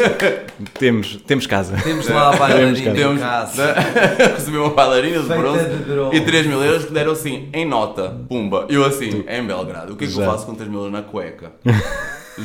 [0.78, 1.76] temos, temos casa.
[1.82, 3.74] Temos lá a bailarina temos, casa.
[4.36, 5.66] Recebi uma bailarina de bronze,
[6.12, 8.64] e 3 mil euros que deram assim, em nota, pumba.
[8.70, 10.22] Eu assim, em Belgrado, o que é que Já.
[10.22, 11.52] eu faço com 3 mil euros na cueca?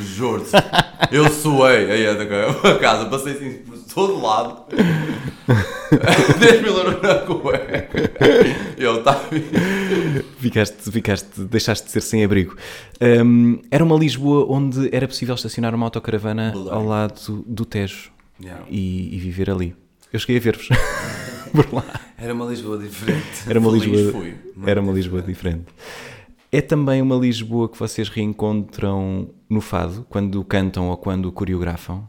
[0.02, 0.50] Juro-te.
[1.10, 4.64] Eu suei aí a casa, passei assim por todo lado.
[6.38, 7.88] 10 mil euros na cueca.
[8.76, 9.24] Eu estava.
[10.38, 12.56] Ficaste, ficaste, deixaste de ser sem abrigo.
[13.00, 16.70] Um, era uma Lisboa onde era possível estacionar uma autocaravana Belém.
[16.70, 18.64] ao lado do Tejo yeah.
[18.68, 19.74] e, e, viver ali.
[20.12, 20.68] Eu cheguei a ver-vos
[21.52, 21.84] por lá.
[22.18, 23.48] Era uma Lisboa diferente.
[23.48, 24.24] Era uma Lisboa,
[24.66, 25.66] era uma Lisboa diferente.
[26.56, 32.08] É também uma Lisboa que vocês reencontram no fado, quando cantam ou quando coreografam?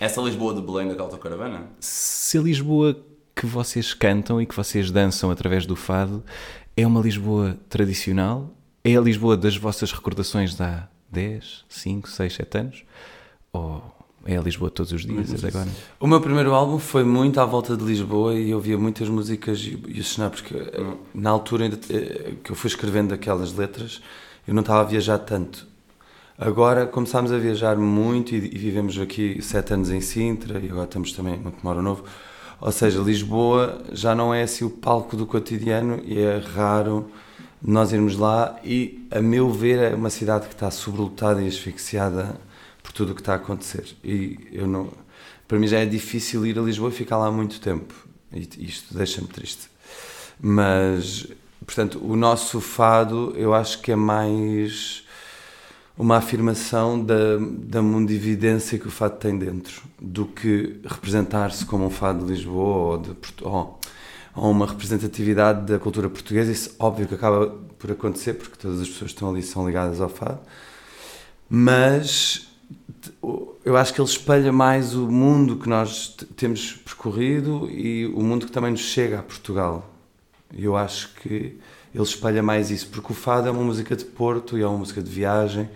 [0.00, 1.68] Essa Lisboa de Belém da autocaravana?
[1.78, 2.98] Se a Lisboa
[3.34, 6.24] que vocês cantam e que vocês dançam através do fado
[6.74, 8.56] é uma Lisboa tradicional?
[8.82, 12.84] É a Lisboa das vossas recordações de há 10, 5, 6, 7 anos?
[13.52, 13.82] Ou
[14.26, 15.68] é a Lisboa todos os dias desde agora?
[16.00, 19.60] O meu primeiro álbum foi muito à volta de Lisboa e eu ouvia muitas músicas
[19.60, 20.96] e, e os porque hum.
[21.14, 24.00] na altura ainda, eh, que eu fui escrevendo aquelas letras
[24.46, 25.66] eu não estava a viajar tanto.
[26.38, 30.84] Agora começámos a viajar muito e, e vivemos aqui sete anos em Sintra e agora
[30.84, 32.04] estamos também no Tomorrow Novo.
[32.60, 37.10] Ou seja, Lisboa já não é assim o palco do cotidiano e é raro
[37.60, 42.36] nós irmos lá e, a meu ver, é uma cidade que está sobrelotada e asfixiada
[42.96, 43.94] tudo o que está a acontecer.
[44.02, 44.90] E eu não,
[45.46, 47.94] para mim já é difícil ir a Lisboa e ficar lá muito tempo.
[48.32, 49.68] E isto deixa-me triste.
[50.40, 51.26] Mas,
[51.64, 55.04] portanto, o nosso fado eu acho que é mais
[55.96, 61.90] uma afirmação da, da mundividência que o fado tem dentro, do que representar-se como um
[61.90, 63.80] fado de Lisboa ou, de, ou,
[64.34, 66.52] ou uma representatividade da cultura portuguesa.
[66.52, 70.00] Isso, óbvio, que acaba por acontecer, porque todas as pessoas que estão ali são ligadas
[70.00, 70.40] ao fado.
[71.48, 72.45] Mas
[73.64, 78.46] eu acho que ele espelha mais o mundo que nós temos percorrido e o mundo
[78.46, 79.90] que também nos chega a Portugal.
[80.54, 81.58] E eu acho que
[81.94, 84.78] ele espalha mais isso, porque o fado é uma música de Porto e é uma
[84.78, 85.68] música de viagem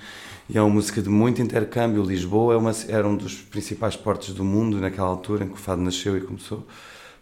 [0.49, 2.03] e é uma música de muito intercâmbio.
[2.03, 5.57] Lisboa é uma, era um dos principais portos do mundo naquela altura em que o
[5.57, 6.67] fado nasceu e começou.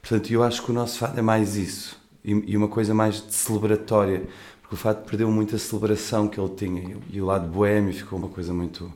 [0.02, 3.22] Portanto, eu acho que o nosso fado é mais isso e, e uma coisa mais
[3.30, 4.22] celebratória,
[4.60, 8.18] porque o fado perdeu muito a celebração que ele tinha e o lado boêmio ficou
[8.18, 8.92] uma coisa muito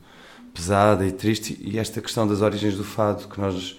[0.53, 1.57] pesada e triste.
[1.61, 3.77] E esta questão das origens do fado, que nós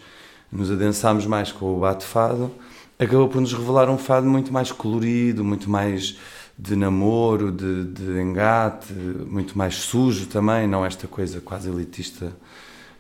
[0.51, 2.51] nos adensámos mais com o bate-fado,
[2.99, 6.17] acabou por nos revelar um fado muito mais colorido, muito mais
[6.57, 12.33] de namoro, de, de engate, muito mais sujo também, não esta coisa quase elitista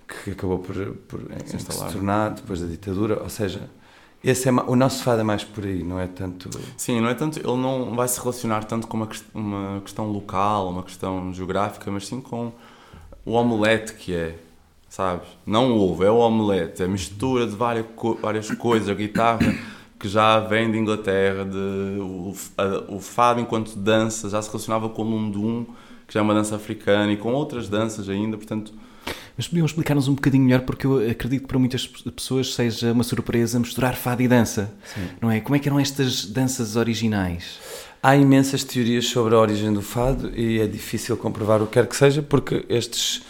[0.07, 0.75] que acabou por,
[1.09, 3.23] por se, se tornar depois da ditadura.
[3.23, 3.71] Ou seja,
[4.23, 6.51] esse é, o nosso fado é mais por aí, não é tanto.
[6.77, 7.39] Sim, não é tanto.
[7.39, 12.07] Ele não vai se relacionar tanto com uma, uma questão local, uma questão geográfica, mas
[12.07, 12.53] sim com
[13.25, 14.37] o omelete que é,
[14.89, 15.29] sabes?
[15.47, 17.87] Não o ovo, é o omelete, é a mistura de várias,
[18.21, 19.55] várias coisas, a guitarra
[19.99, 24.89] que já vem de Inglaterra, de, o, a, o fado enquanto dança já se relacionava
[24.91, 25.65] com o lundum,
[26.07, 28.73] que já é uma dança africana, e com outras danças ainda, portanto...
[29.37, 33.03] Mas podiam explicar-nos um bocadinho melhor, porque eu acredito que para muitas pessoas seja uma
[33.03, 35.09] surpresa misturar fado e dança, Sim.
[35.23, 35.41] não é?
[35.41, 37.59] Como é que eram estas danças originais?
[38.07, 41.87] Há imensas teorias sobre a origem do fado e é difícil comprovar o que quer
[41.87, 43.23] que seja, porque estes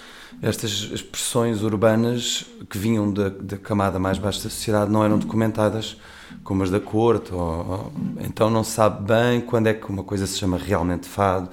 [0.43, 5.97] estas expressões urbanas que vinham da, da, camada mais baixa da sociedade não eram documentadas
[6.43, 10.03] como as da corte, ou, ou, então não se sabe bem quando é que uma
[10.03, 11.49] coisa se chama realmente fado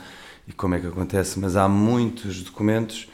[0.47, 3.07] e como é que acontece, mas há muitos documentos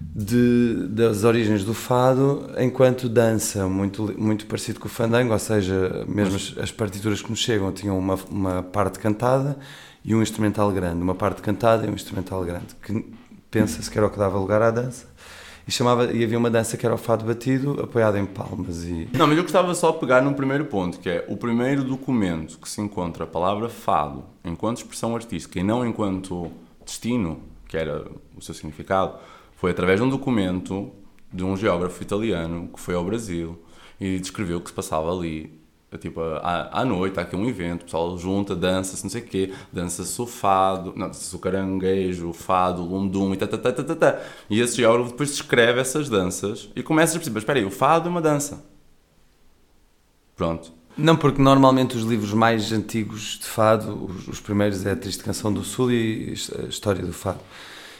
[0.00, 6.04] de, das origens do fado enquanto dança, muito, muito parecido com o fandango, ou seja,
[6.06, 9.56] mesmo as, as partituras que nos chegam tinham uma, uma parte cantada
[10.04, 13.04] e um instrumental grande, uma parte cantada e um instrumental grande, que
[13.50, 15.06] pensa-se que era o que dava lugar à dança.
[15.66, 19.08] E, chamava, e havia uma dança que era o fado batido, apoiado em palmas e...
[19.12, 22.56] Não, mas eu gostava só de pegar num primeiro ponto, que é o primeiro documento
[22.58, 26.52] que se encontra a palavra fado enquanto expressão artística e não enquanto
[26.84, 28.06] destino, que era
[28.36, 29.14] o seu significado,
[29.56, 30.92] foi através de um documento
[31.32, 33.58] de um geógrafo italiano que foi ao Brasil
[34.00, 35.66] e descreveu o que se passava ali
[35.98, 39.24] tipo, à, à noite há aqui um evento, o pessoal junta, dança-se, não sei o
[39.24, 43.72] quê, dança-se o fado, não, dança-se o caranguejo, o fado, o lundum e tá, tá,
[43.72, 44.20] tá, tá.
[44.50, 48.08] E esse geógrafo depois descreve essas danças e começa a perceber, espera aí, o fado
[48.08, 48.64] é uma dança.
[50.34, 50.72] Pronto.
[50.98, 55.22] Não, porque normalmente os livros mais antigos de fado, os, os primeiros é a Triste
[55.22, 57.40] Canção do Sul e a História do Fado.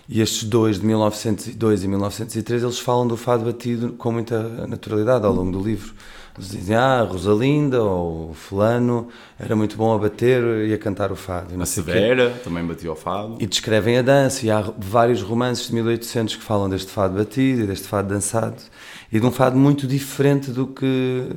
[0.08, 5.26] E estes dois, de 1902 e 1903, eles falam do fado batido com muita naturalidade
[5.26, 5.92] ao longo do livro.
[6.38, 11.16] Eles dizem, ah, Rosalinda ou Fulano era muito bom a bater e a cantar o
[11.16, 11.60] fado.
[11.60, 13.36] A Severa também batia o fado.
[13.40, 17.62] E descrevem a dança, e há vários romances de 1800 que falam deste fado batido
[17.62, 18.62] e deste fado dançado,
[19.10, 21.32] e de um fado muito diferente do que...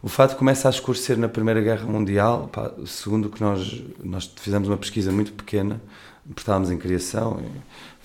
[0.00, 2.50] O fado começa a escurecer na Primeira Guerra Mundial,
[2.86, 5.80] segundo o que nós, nós fizemos uma pesquisa muito pequena,
[6.24, 7.40] porque estávamos em criação,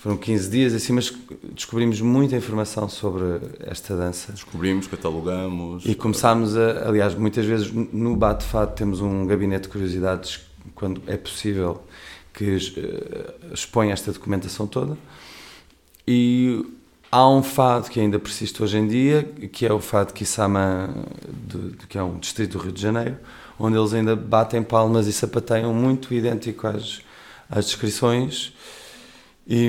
[0.04, 1.10] foram 15 dias assim, mas
[1.54, 4.32] descobrimos muita informação sobre esta dança.
[4.32, 5.82] Descobrimos, catalogamos.
[5.86, 10.42] E começámos a, aliás, muitas vezes no Bate Fado temos um gabinete de curiosidades,
[10.74, 11.82] quando é possível,
[12.34, 14.98] que uh, expõe esta documentação toda.
[16.06, 16.62] E
[17.10, 20.94] há um fado que ainda persiste hoje em dia, que é o fado Kisama,
[21.46, 23.16] de, de, que é um distrito do Rio de Janeiro,
[23.58, 27.00] onde eles ainda batem palmas e sapateiam muito idêntico às,
[27.48, 28.52] às descrições
[29.46, 29.68] e,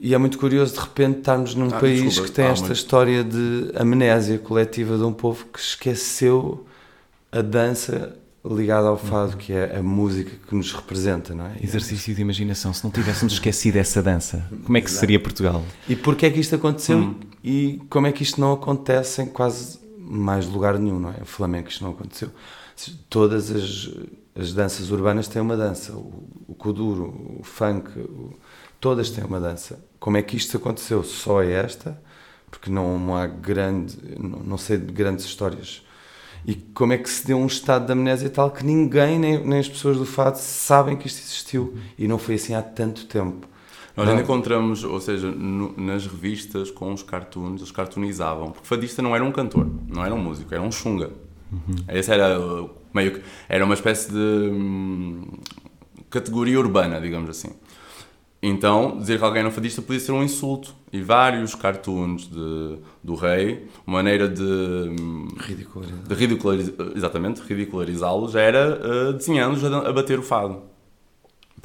[0.00, 3.24] e, é muito curioso de repente estarmos num ah, país desculpa, que tem esta história
[3.24, 6.66] de amnésia coletiva de um povo que esqueceu
[7.32, 11.56] a dança ligada ao fado, que é a música que nos representa, não é?
[11.62, 12.72] Exercício de imaginação.
[12.72, 15.00] Se não tivéssemos esquecido essa dança, como é que Exato.
[15.00, 15.64] seria Portugal?
[15.88, 17.14] E porquê é que isto aconteceu hum.
[17.42, 21.22] e como é que isto não acontece em quase mais lugar nenhum, não é?
[21.22, 22.30] O flamenco isto não aconteceu.
[23.10, 23.90] Todas as,
[24.34, 25.92] as danças urbanas têm uma dança.
[25.92, 28.38] O, o kuduro, o funk, o,
[28.80, 29.82] todas têm uma dança.
[29.98, 31.02] Como é que isto aconteceu?
[31.02, 32.00] Só é esta,
[32.50, 35.84] porque não há grande, não sei de grandes histórias.
[36.46, 39.58] E como é que se deu um estado de amnésia tal que ninguém, nem, nem
[39.58, 41.76] as pessoas do fado, sabem que isto existiu.
[41.98, 43.46] E não foi assim há tanto tempo.
[43.96, 49.02] Nós ainda encontramos, ou seja, no, nas revistas com os cartoons, eles cartoonizavam, porque fadista
[49.02, 51.10] não era um cantor, não era um músico, era um chunga.
[51.50, 51.76] Uhum.
[51.88, 52.38] Esse era
[52.94, 55.26] meio que, era uma espécie de hum,
[56.08, 57.50] categoria urbana, digamos assim.
[58.42, 60.74] Então, dizer que alguém era um fadista podia ser um insulto.
[60.92, 64.42] E vários cartoons de, do rei, uma maneira de,
[65.38, 66.02] ridicularizar.
[66.06, 70.62] de ridicularizar, exatamente, ridicularizá-los era uh, desenhando-os a, a, bater o fado.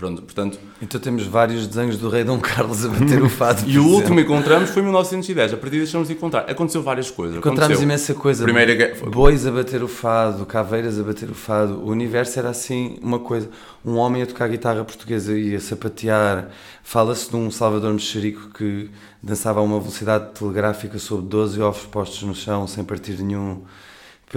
[0.03, 3.63] Pronto, portanto, Então temos vários desenhos do rei Dom Carlos a bater o fado.
[3.71, 5.53] e o último que encontramos foi em 1910.
[5.53, 6.41] A partir daí deixamos de encontrar.
[6.41, 7.37] Aconteceu várias coisas.
[7.37, 7.83] Encontramos Aconteceu.
[7.85, 8.43] imensa coisa.
[8.43, 11.75] Primeira Bois a bater o fado, caveiras a bater o fado.
[11.75, 13.49] O universo era assim uma coisa.
[13.85, 16.49] Um homem a tocar guitarra portuguesa e a sapatear.
[16.83, 22.23] Fala-se de um Salvador Mexerico que dançava a uma velocidade telegráfica sobre 12 ovos postos
[22.23, 23.61] no chão sem partir nenhum.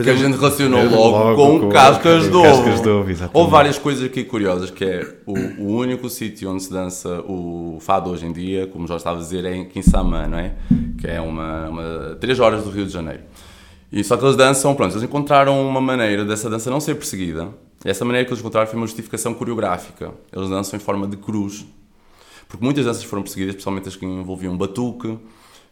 [0.03, 2.43] Que a gente relacionou É, logo, logo com, com cascas de ovo.
[2.43, 3.31] cascas de ovo.
[3.33, 5.33] Houve várias coisas aqui curiosas, que é o,
[5.63, 9.23] o único sítio onde se dança o fado hoje em dia, como já estava a
[9.23, 10.55] dizer, é em Quinsamã, não é?
[11.01, 13.23] Que é uma, uma 3 horas do Rio de Janeiro.
[13.91, 17.49] E só que eles dançam, pronto, eles encontraram uma maneira dessa dança não ser perseguida.
[17.85, 20.11] E essa maneira que eles encontraram foi uma justificação coreográfica.
[20.33, 21.65] Eles dançam em forma de cruz.
[22.49, 25.19] Porque muitas danças foram perseguidas, especialmente as que envolviam batuque,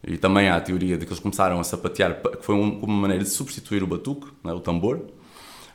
[0.06, 2.78] e também há a teoria de que eles começaram a sapatear, pa- que foi um-
[2.82, 4.54] uma maneira de substituir o batuque, não é?
[4.54, 4.96] o tambor.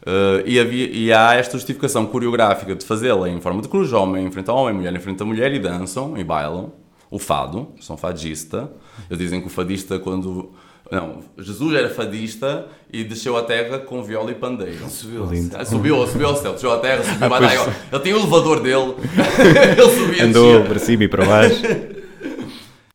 [0.02, 4.26] Uh, e, havia, e há esta justificação coreográfica de fazê-la em forma de cruz, homem
[4.28, 6.72] em frente a homem, mulher em frente a mulher, e dançam e bailam.
[7.12, 8.72] O fado, são fadista.
[9.10, 10.52] Eles dizem que o fadista, quando.
[10.92, 14.88] Não, Jesus era fadista e desceu à terra com viola e pandeiro.
[14.89, 15.28] Subiu.
[15.56, 18.96] Ah, Subiu, subiu ao céu, desceu à terra, subiu Ah, Ele tinha o elevador dele,
[19.78, 21.62] ele subia e Andou para cima e para baixo.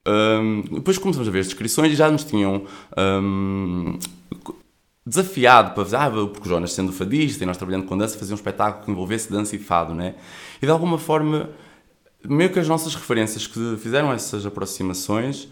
[0.07, 2.65] Hum, depois começamos a ver as descrições e já nos tinham
[2.97, 3.99] hum,
[5.07, 8.35] desafiado para fazer, ah, porque o Jonas sendo fadista e nós trabalhando com dança, fazia
[8.35, 10.15] um espetáculo que envolvesse dança e fado, né?
[10.61, 11.51] E de alguma forma,
[12.25, 15.49] meio que as nossas referências que fizeram essas aproximações,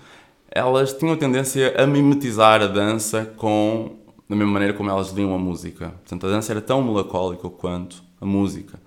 [0.50, 3.96] elas tinham tendência a mimetizar a dança com
[4.28, 5.90] da mesma maneira como elas liam a música.
[5.90, 8.80] Portanto, a dança era tão melancólica quanto a música.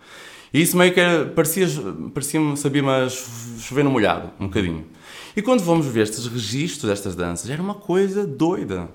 [0.51, 1.67] E isso meio que era, parecia,
[2.13, 3.13] parecia sabia mas
[3.59, 4.85] chover no molhado, um bocadinho.
[5.35, 8.89] E quando vamos ver estes registros destas danças, era uma coisa doida.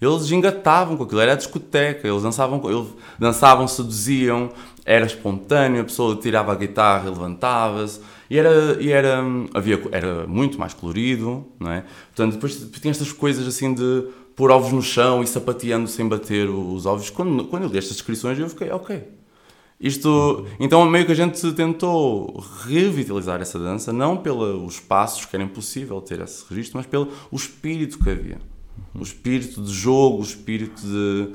[0.00, 4.50] Eles engatavam com aquilo, era a discoteca, eles dançavam, eles dançavam, seduziam,
[4.84, 10.26] era espontâneo, a pessoa tirava a guitarra e levantava-se, e era, e era, havia, era
[10.26, 11.84] muito mais colorido, não é?
[12.14, 16.48] Portanto, depois tinha estas coisas assim de pôr ovos no chão e sapateando sem bater
[16.48, 17.08] os ovos.
[17.10, 19.04] Quando, quando eu li estas descrições, eu fiquei, ok,
[19.80, 25.44] isto, então meio que a gente tentou revitalizar essa dança, não pelos passos que era
[25.44, 28.38] impossível ter esse registro, mas pelo o espírito que havia.
[28.94, 31.32] O espírito de jogo, o espírito de...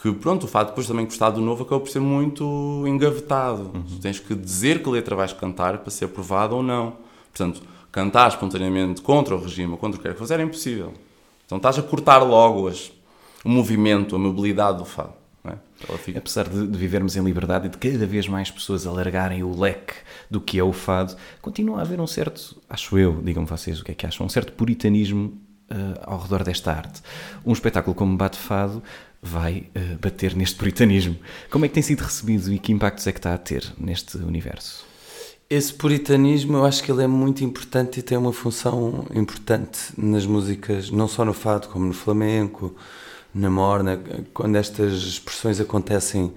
[0.00, 3.72] Que pronto, o fato depois também gostar do novo acabou por ser muito engavetado.
[3.88, 6.96] Tu tens que dizer que letra vais cantar para ser aprovado ou não.
[7.32, 10.94] Portanto, cantar espontaneamente contra o regime ou contra o que quer que fosse era impossível.
[11.44, 12.92] Então estás a cortar logo as,
[13.44, 15.14] o movimento, a mobilidade do fado.
[15.98, 19.58] Fica Apesar de, de vivermos em liberdade e de cada vez mais pessoas alargarem o
[19.58, 19.94] leque
[20.30, 23.84] do que é o fado, continua a haver um certo, acho eu, digam vocês o
[23.84, 27.02] que é que acham, um certo puritanismo eh, ao redor desta arte.
[27.44, 28.82] Um espetáculo como Bate Fado
[29.20, 31.16] vai eh, bater neste puritanismo.
[31.50, 34.16] Como é que tem sido recebido e que impactos é que está a ter neste
[34.16, 34.86] universo?
[35.50, 40.24] Esse puritanismo eu acho que ele é muito importante e tem uma função importante nas
[40.24, 42.74] músicas, não só no fado, como no flamenco,
[43.38, 44.00] na morna,
[44.34, 46.32] quando estas expressões acontecem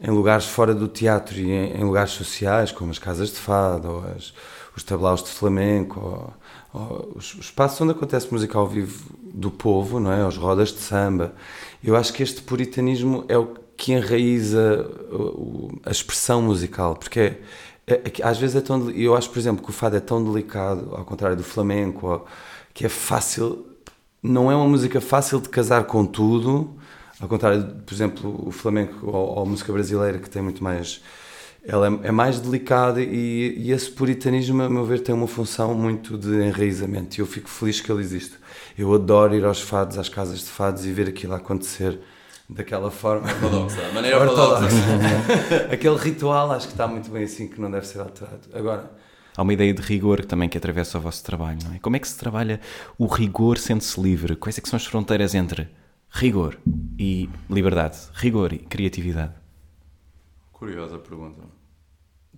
[0.00, 3.88] em lugares fora do teatro e em, em lugares sociais, como as casas de fado,
[3.90, 4.32] ou as,
[4.76, 9.50] os tablaus de flamenco, ou, ou os, os espaços onde acontece música ao vivo do
[9.50, 10.22] povo, não é?
[10.26, 11.34] As rodas de samba.
[11.82, 17.38] Eu acho que este puritanismo é o que enraiza o- a expressão musical, porque é,
[17.86, 18.90] é- é às vezes é tão.
[18.90, 22.26] Eu acho, por exemplo, que o fado é tão delicado, ao contrário do flamenco, ou-
[22.74, 23.66] que é fácil.
[24.26, 26.76] Não é uma música fácil de casar com tudo,
[27.20, 31.00] ao contrário, de, por exemplo, o flamenco ou, a música brasileira, que tem muito mais.
[31.64, 35.74] Ela é, é mais delicada e, e esse puritanismo, a meu ver, tem uma função
[35.74, 38.34] muito de enraizamento e eu fico feliz que ele existe.
[38.78, 41.98] Eu adoro ir aos fados, às casas de fados e ver aquilo acontecer
[42.48, 43.28] daquela forma.
[43.28, 44.76] ortodoxa, a maneira ortodoxa.
[45.72, 48.42] Aquele ritual acho que está muito bem assim, que não deve ser alterado.
[48.54, 48.90] Agora,
[49.36, 51.78] Há uma ideia de rigor que também que atravessa o vosso trabalho, não é?
[51.78, 52.60] Como é que se trabalha
[52.98, 54.34] o rigor sendo-se livre?
[54.36, 55.68] Quais é que são as fronteiras entre
[56.10, 56.58] rigor
[56.98, 57.98] e liberdade?
[58.14, 59.34] Rigor e criatividade?
[60.52, 61.42] Curiosa pergunta.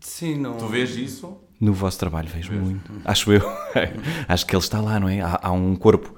[0.01, 0.57] sim, não.
[0.57, 1.39] Tu vês isso?
[1.61, 2.93] No vosso trabalho vejo muito.
[3.05, 3.43] Acho eu.
[4.29, 5.21] Acho que ele está lá, não é?
[5.21, 6.15] Há, há um corpo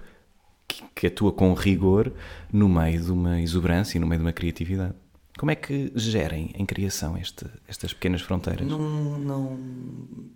[0.66, 2.12] que, que atua com rigor
[2.52, 4.94] no meio de uma exuberância e no meio de uma criatividade.
[5.40, 8.68] Como é que gerem em criação este- estas pequenas fronteiras?
[8.68, 8.78] Não,
[9.18, 9.58] não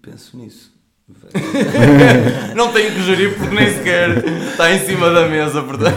[0.00, 0.72] penso nisso.
[2.56, 5.94] Não tenho que gerir porque nem sequer está em cima da mesa, portanto.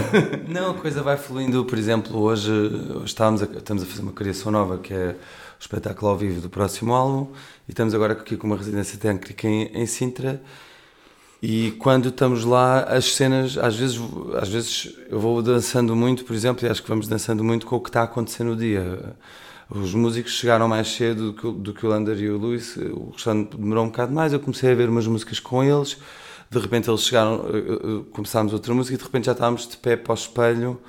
[0.50, 1.64] Não, a coisa vai fluindo.
[1.64, 5.62] Por exemplo, hoje, hoje estamos, a, estamos a fazer uma criação nova que é o
[5.62, 7.32] espetáculo ao vivo do próximo álbum
[7.66, 10.42] e estamos agora aqui com uma residência técnica em, em Sintra.
[11.42, 14.00] E quando estamos lá, as cenas, às vezes,
[14.42, 17.76] às vezes eu vou dançando muito, por exemplo, e acho que vamos dançando muito com
[17.76, 19.16] o que está a acontecer no dia.
[19.70, 23.12] os músicos chegaram mais cedo do que, do que o Lander e o Luís, o
[23.12, 25.98] restante demorou um bocado mais, eu comecei a ver umas músicas com eles,
[26.50, 27.46] de repente eles chegaram,
[28.12, 30.82] começámos outra música e de repente já estávamos de pé para o espelho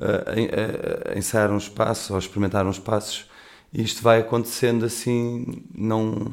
[0.00, 3.26] a, a, a ensaiar uns passos ou a experimentar uns passos
[3.72, 6.32] e isto vai acontecendo assim, não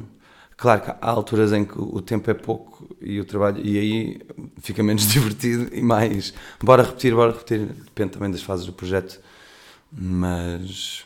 [0.62, 4.20] Claro que há alturas em que o tempo é pouco e o trabalho, e aí
[4.58, 6.32] fica menos divertido e mais.
[6.62, 7.66] Bora repetir, bora repetir.
[7.66, 9.20] Depende também das fases do projeto.
[9.90, 11.04] Mas.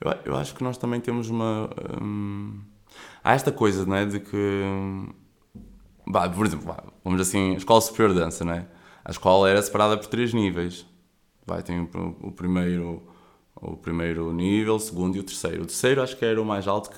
[0.00, 1.70] Eu, eu acho que nós também temos uma.
[2.02, 2.58] Hum,
[3.22, 4.04] há esta coisa, não é?
[4.04, 4.62] De que.
[6.04, 8.66] Bah, por exemplo, bah, vamos assim, a Escola Superior de Dança, não é?
[9.04, 10.84] A escola era separada por três níveis.
[11.46, 13.00] Vai, tem o, o primeiro
[13.60, 15.62] o primeiro nível, o segundo e o terceiro.
[15.62, 16.90] O terceiro acho que era o mais alto.
[16.90, 16.96] Que...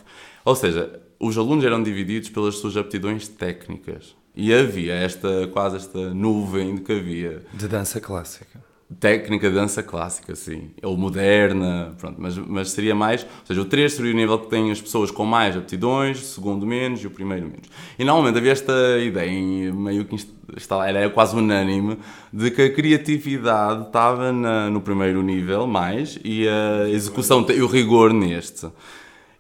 [0.49, 4.17] Ou seja, os alunos eram divididos pelas suas aptidões técnicas.
[4.35, 7.43] E havia esta, quase esta nuvem de que havia.
[7.53, 8.59] De dança clássica.
[8.99, 10.71] Técnica de dança clássica, sim.
[10.83, 12.17] Ou moderna, pronto.
[12.19, 13.25] Mas, mas seria mais.
[13.25, 16.25] Ou seja, o 3 seria o nível que tem as pessoas com mais aptidões, o
[16.25, 17.69] segundo menos e o primeiro menos.
[17.99, 20.17] E normalmente havia esta ideia, meio que
[20.57, 21.99] estava, era quase unânime,
[22.33, 27.67] de que a criatividade estava na, no primeiro nível mais e a execução e o
[27.67, 28.67] rigor neste.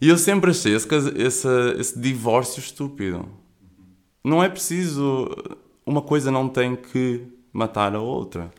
[0.00, 3.28] E eu sempre achei esse, esse, esse divórcio estúpido.
[4.24, 5.28] Não é preciso.
[5.84, 8.50] Uma coisa não tem que matar a outra.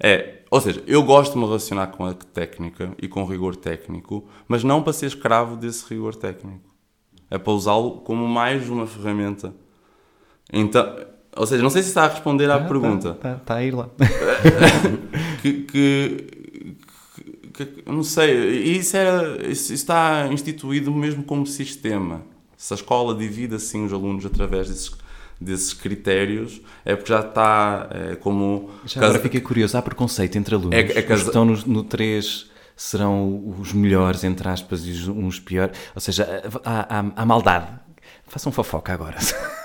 [0.00, 3.56] É, ou seja, eu gosto de me relacionar com a técnica e com o rigor
[3.56, 6.68] técnico, mas não para ser escravo desse rigor técnico.
[7.30, 9.54] É para usá-lo como mais uma ferramenta.
[10.52, 10.96] Então,
[11.36, 13.10] ou seja, não sei se está a responder à ah, pergunta.
[13.10, 13.88] Está, está, está a ir lá.
[15.42, 16.37] que, que
[17.64, 22.22] que, não sei, isso, era, isso está instituído mesmo como sistema.
[22.56, 24.90] Se a escola divide assim os alunos através desses,
[25.40, 28.70] desses critérios, é porque já está é, como.
[28.84, 30.74] Já agora fiquei curioso, há preconceito entre alunos.
[30.74, 35.08] É, é Os que estão no, no 3 serão os melhores, entre aspas, e os,
[35.08, 35.76] uns piores.
[35.94, 37.87] Ou seja, há, há, há maldade
[38.28, 39.16] Façam fofoca agora.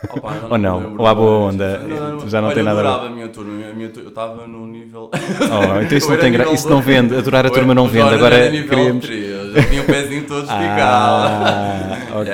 [0.09, 0.80] Opa, não, Ou não?
[0.80, 1.80] não Ou há boa onda?
[1.80, 3.07] Não, já não tem nada a ver.
[3.07, 3.66] a minha turma.
[3.70, 5.11] A minha turma eu estava no nível.
[5.14, 6.49] Oh, então isso não tem gra...
[6.51, 7.16] Isso não vende.
[7.16, 8.14] Adorar a turma não vende.
[8.14, 9.09] Agora queríamos.
[9.09, 12.34] Eu já tinha o pezinho todo ah, okay.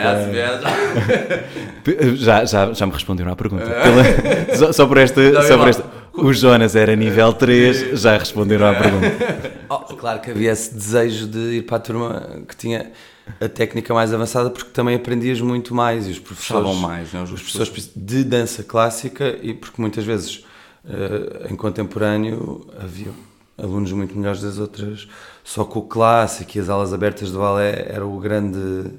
[2.15, 3.65] já, já, já me responderam à pergunta.
[3.65, 4.55] Pela...
[4.55, 5.41] só, só, por esta.
[5.43, 5.83] Só por esta.
[6.23, 9.59] O Jonas era nível 3, já responderam à pergunta.
[9.71, 12.91] Oh, claro que havia esse desejo de ir para a turma que tinha
[13.39, 17.21] a técnica mais avançada porque também aprendias muito mais e os professores mais, né?
[17.21, 20.43] os, os professores de dança clássica e porque muitas vezes
[20.85, 23.11] uh, em contemporâneo havia
[23.57, 25.07] alunos muito melhores das outras
[25.43, 28.91] só com o clássico e as aulas abertas do balé era o grande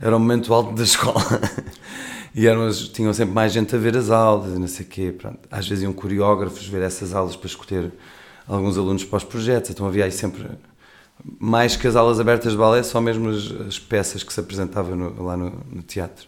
[0.00, 1.20] era o momento alto da escola
[2.36, 5.14] e eram, tinham sempre mais gente a ver as aulas e não sei o quê
[5.16, 5.40] pronto.
[5.50, 7.90] às vezes iam coreógrafos ver essas aulas para escolher
[8.46, 10.46] alguns alunos para os projetos então havia aí sempre
[11.38, 14.96] mais que as aulas abertas de balé, só mesmo as, as peças que se apresentavam
[14.96, 16.26] no, lá no, no, teatro.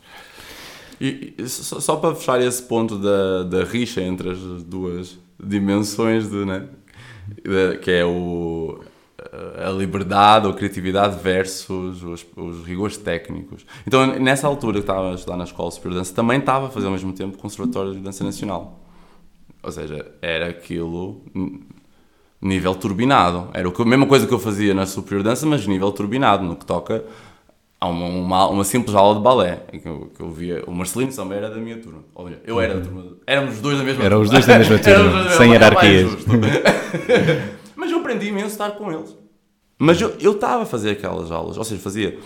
[1.01, 6.29] E, e só, só, para fechar esse ponto da, da rixa entre as duas dimensões,
[6.29, 6.67] de, né?
[7.83, 8.81] Que é o,
[9.67, 13.65] a liberdade ou a criatividade versus os, os, rigores técnicos.
[13.87, 16.71] Então, nessa altura que estava a estudar na Escola Superior de Dança, também estava a
[16.71, 18.81] fazer ao mesmo tempo Conservatório de Dança Nacional.
[19.63, 21.23] Ou seja, era aquilo
[22.41, 23.49] nível turbinado.
[23.53, 26.65] Era a mesma coisa que eu fazia na Superior Dança, mas nível turbinado, no que
[26.65, 27.05] toca
[27.81, 29.63] a uma, uma, uma simples aula de balé.
[29.71, 32.05] Que eu, que eu via, o Marcelino também era da minha turma.
[32.15, 33.05] Olha, eu era da turma.
[33.27, 36.11] Éramos os dois da mesma Eram os dois da mesma turma, sem hierarquias.
[37.79, 39.17] mas eu aprendi imenso a estar com eles.
[39.79, 42.19] Mas eu estava a fazer aquelas aulas, ou seja, fazia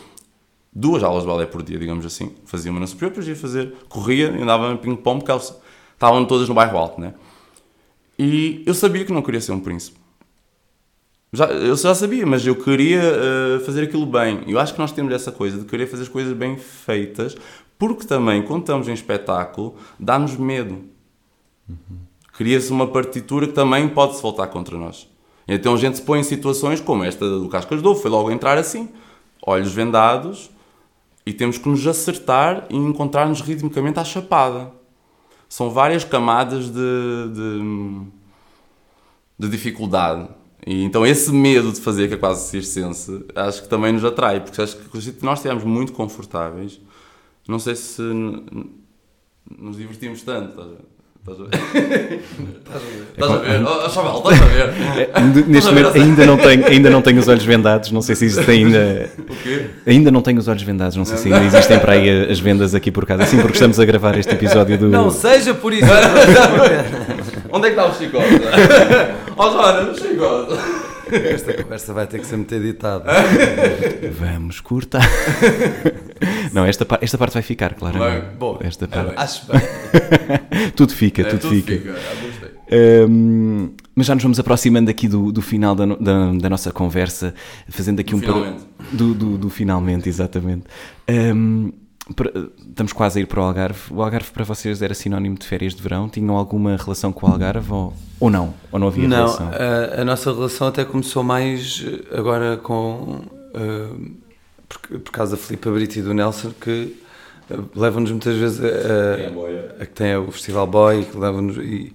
[0.72, 2.34] duas aulas de balé por dia, digamos assim.
[2.46, 5.54] Fazia uma na superior, depois ia fazer, corria e andava em ping-pong, porque elas
[5.92, 7.12] estavam todas no bairro alto, né?
[8.18, 10.00] E eu sabia que não queria ser um príncipe.
[11.34, 14.44] Já, eu já sabia, mas eu queria uh, fazer aquilo bem.
[14.46, 17.36] Eu acho que nós temos essa coisa de querer fazer as coisas bem feitas,
[17.78, 20.82] porque também, quando estamos em espetáculo, dá-nos medo.
[21.68, 21.98] Uhum.
[22.32, 25.11] Cria-se uma partitura que também pode se voltar contra nós.
[25.46, 28.30] Então a gente se põe em situações como esta do Cascas de Ovo, foi logo
[28.30, 28.88] entrar assim,
[29.44, 30.50] olhos vendados,
[31.24, 34.72] e temos que nos acertar e encontrar-nos ritmicamente à chapada.
[35.48, 38.02] São várias camadas de, de,
[39.38, 40.28] de dificuldade
[40.66, 44.40] e então esse medo de fazer, que é quase circense, acho que também nos atrai,
[44.40, 46.80] porque acho que se nós estivermos muito confortáveis,
[47.48, 48.00] não sei se
[49.58, 50.78] nos divertimos tanto.
[51.22, 52.20] Estás a ver?
[53.14, 53.62] Estás a ver?
[53.64, 55.10] Oh, Chaval, estás a ver?
[55.14, 58.24] É, neste momento ainda não, tenho, ainda não tenho os olhos vendados, não sei se
[58.24, 59.08] existem ainda.
[59.30, 59.66] O quê?
[59.86, 62.74] Ainda não tenho os olhos vendados, não sei se ainda existem para aí as vendas
[62.74, 63.24] aqui por casa.
[63.26, 64.88] Sim, porque estamos a gravar este episódio do.
[64.88, 65.86] Não seja por isso!
[67.52, 68.26] Onde é que está o chicote?
[69.36, 70.91] Ó oh, Joana, o chicote!
[71.12, 73.04] Esta conversa vai ter que ser muito editada.
[74.18, 75.02] Vamos cortar.
[76.52, 77.98] Não, esta, par- esta parte vai ficar, claro.
[77.98, 78.20] Vai.
[78.38, 79.14] Bom, esta parte.
[79.16, 79.60] Acho bem.
[80.76, 81.74] tudo fica, É, tudo, fica.
[81.74, 82.52] Ah, gostei.
[83.08, 86.70] Hum, mas já nos vamos aproximando aqui do, do final da, no- da, da nossa
[86.72, 87.34] conversa,
[87.68, 88.62] fazendo aqui Do um par- finalmente.
[88.92, 90.64] do, do, do finalmente, exatamente.
[91.06, 91.72] Para-
[92.08, 93.80] estamos quase a ir para o Algarve.
[93.92, 96.08] O Algarve para vocês era sinónimo de férias de verão?
[96.08, 98.54] Tinham alguma relação com o Algarve ou, ou não?
[98.72, 99.50] Ou não havia Não, relação?
[99.50, 103.20] a, a nossa relação até começou mais eh, agora com.
[103.54, 103.88] eh,
[104.68, 106.96] por, por causa da Filipe Brito e do Nelson, que
[107.50, 111.56] eh, levam-nos muitas vezes a, a, a que tem o Festival Boy, que levam-nos.
[111.58, 111.92] E,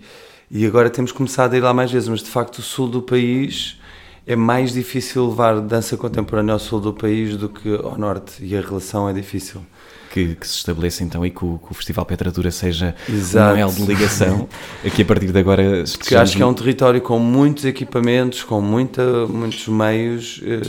[0.49, 3.01] e agora temos começado a ir lá mais vezes, mas de facto o sul do
[3.01, 3.77] país
[4.25, 8.55] é mais difícil levar dança contemporânea ao sul do país do que ao norte, e
[8.55, 9.61] a relação é difícil.
[10.17, 13.55] Que, que se estabeleça então e que o, que o Festival Pedra Dura seja Exato.
[13.55, 14.49] um elo de ligação.
[14.83, 18.59] Aqui a partir de agora Porque acho que é um território com muitos equipamentos, com
[18.59, 20.61] muita, muitos meios eh,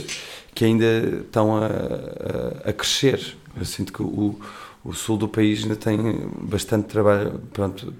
[0.53, 0.85] que ainda
[1.21, 3.19] estão a, a- a crescer.
[3.57, 4.39] Eu sinto que o,
[4.83, 5.97] o sul do país ainda tem
[6.41, 7.91] bastante trabalho pronto,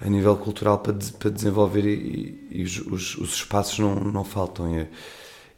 [0.00, 4.24] a nível cultural para, des- para desenvolver e, e os, os- os espaços não, não
[4.24, 4.78] faltam.
[4.78, 4.86] E,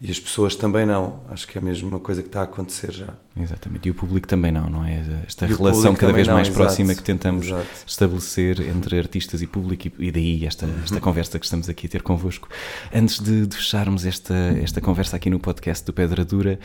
[0.00, 1.20] e as pessoas também não.
[1.28, 3.08] Acho que é mesmo uma coisa que está a acontecer já.
[3.36, 5.02] Exatamente, e o público também não, não é?
[5.26, 7.66] Esta E relação cada vez não, mais exato, próxima que tentamos exato.
[7.86, 10.80] estabelecer entre artistas e público e, e daí esta, Uhum.
[10.84, 12.48] esta conversa que estamos aqui a ter convosco.
[12.94, 16.58] Antes de, de fecharmos esta, esta conversa aqui no podcast do Pedra Dura,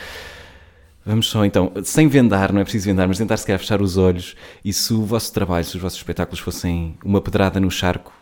[1.05, 3.97] vamos só então, sem vendar, não é preciso vendar, mas tentar se calhar fechar os
[3.97, 8.13] olhos e se o vosso trabalho, se os vossos espetáculos fossem uma pedrada no charco,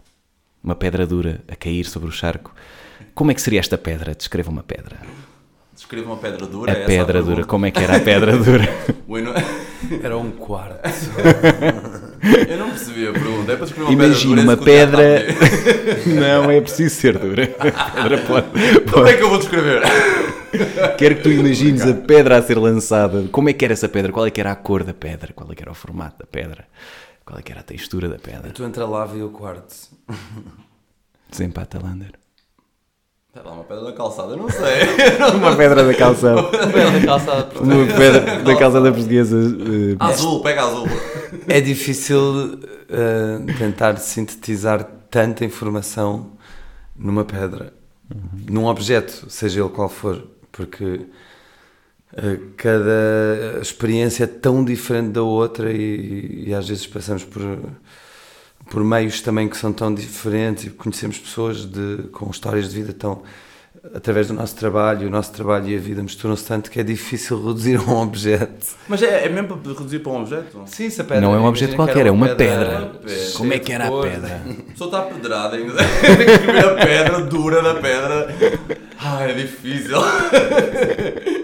[0.64, 2.54] uma pedra dura a cair sobre o charco,
[3.14, 4.14] como é que seria esta pedra?
[4.16, 4.98] Descreva uma pedra.
[5.74, 6.72] Descreva uma pedra dura.
[6.72, 7.36] A essa pedra pergunta.
[7.36, 8.68] dura, como é que era a pedra dura?
[10.04, 10.80] Era um quarto.
[12.48, 13.52] Eu não percebi a pergunta.
[13.52, 15.24] É para descrever uma Imagina pedra dura.
[15.24, 16.06] uma a pedra.
[16.22, 17.44] Não, é preciso ser dura.
[17.76, 18.48] A pedra pode.
[18.92, 19.82] Como é que eu vou descrever?
[20.98, 23.24] Quero que tu imagines a pedra a ser lançada.
[23.32, 24.12] Como é que era essa pedra?
[24.12, 25.34] Qual é que era a cor da pedra?
[25.34, 26.66] Qual é que era o formato da pedra?
[27.26, 28.52] Qual é que era a textura da pedra?
[28.52, 29.74] Tu entre a lava e o quarto.
[31.30, 32.12] Desempata, Lander.
[33.34, 34.82] Está lá uma pedra da calçada, não sei.
[35.36, 36.42] Uma pedra da calçada.
[36.68, 39.38] Bela calçada Uma pedra da calçada portuguesa.
[39.38, 40.86] eh, Azul, pega azul.
[41.48, 42.60] É difícil
[42.90, 46.34] eh, tentar sintetizar tanta informação
[46.94, 47.74] numa pedra,
[48.50, 51.06] num objeto, seja ele qual for, porque
[52.18, 57.42] eh, cada experiência é tão diferente da outra e, e às vezes passamos por,
[58.72, 62.94] por meios também que são tão diferentes e conhecemos pessoas de, com histórias de vida
[62.94, 63.22] tão.
[63.96, 67.38] Através do nosso trabalho, o nosso trabalho e a vida misturam-se tanto que é difícil
[67.38, 68.68] reduzir a um objeto.
[68.88, 70.62] Mas é, é mesmo para reduzir para um objeto?
[70.68, 72.80] Sim, se a Não é um objeto qualquer, é uma pedra.
[72.80, 73.32] Uma pedra.
[73.36, 74.42] Como é que era a pedra?
[74.46, 75.74] A pessoa está pedrada ainda.
[76.18, 78.36] Tem que escrever a pedra dura da pedra.
[79.00, 79.98] Ah, é difícil.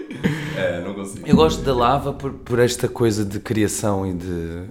[0.58, 1.24] É, não consigo.
[1.24, 4.64] Eu gosto da lava por, por esta coisa de criação e de.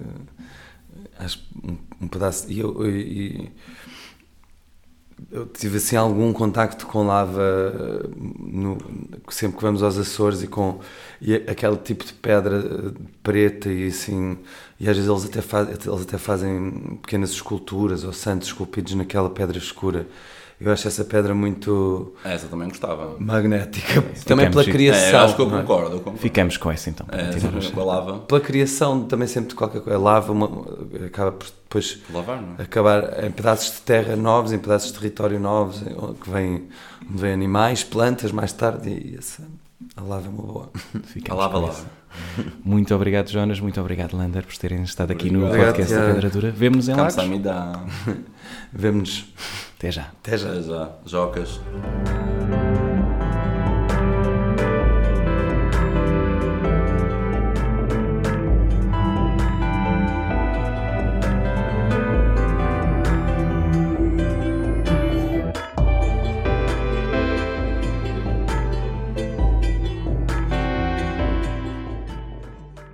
[1.20, 2.52] Acho um, um pedaço.
[2.52, 3.52] E eu, e-
[5.32, 8.08] eu tive assim algum contacto com lava eh,
[8.40, 8.78] no-
[9.30, 10.80] sempre que vamos aos Açores e com
[11.20, 14.38] e aquele tipo de pedra eh, preta e assim.
[14.80, 19.30] E às vezes eles até, faz, eles até fazem pequenas esculturas ou santos esculpidos naquela
[19.30, 20.08] pedra escura.
[20.60, 23.16] Eu acho essa pedra muito Essa também gostava.
[23.20, 24.02] magnética.
[24.02, 25.20] Também Ficamos- pela é, criação.
[25.20, 25.50] É, acho que eu é?
[25.62, 25.92] concordo.
[25.96, 26.20] Eu concordo.
[26.20, 27.06] Ficamos com essa então.
[27.12, 28.20] É, com a lava.
[28.20, 30.00] pela criação também sempre de qualquer coisa.
[30.00, 30.50] A lava uma-
[31.06, 32.64] acaba por depois Lavar, não é?
[32.64, 35.80] acabar em pedaços de terra novos, em pedaços de território novos,
[36.24, 36.64] que vêm,
[37.08, 39.44] onde vêm animais, plantas mais tarde e essa,
[39.96, 40.70] a lava é uma boa.
[40.96, 41.78] A Ficamos lava, com lava.
[41.78, 41.86] essa.
[42.64, 43.60] Muito obrigado, Jonas.
[43.60, 46.14] Muito obrigado, Lander, por terem estado aqui no Obrigado, podcast da Tiago.
[46.16, 46.52] Pedra Dura.
[46.52, 47.16] Vemo-nos em Lagos.
[48.74, 49.26] Vemo-nos.
[49.80, 50.12] Tesa.
[50.24, 50.54] Tesa.
[50.54, 50.74] Tesa.
[50.74, 51.60] a, Tesa.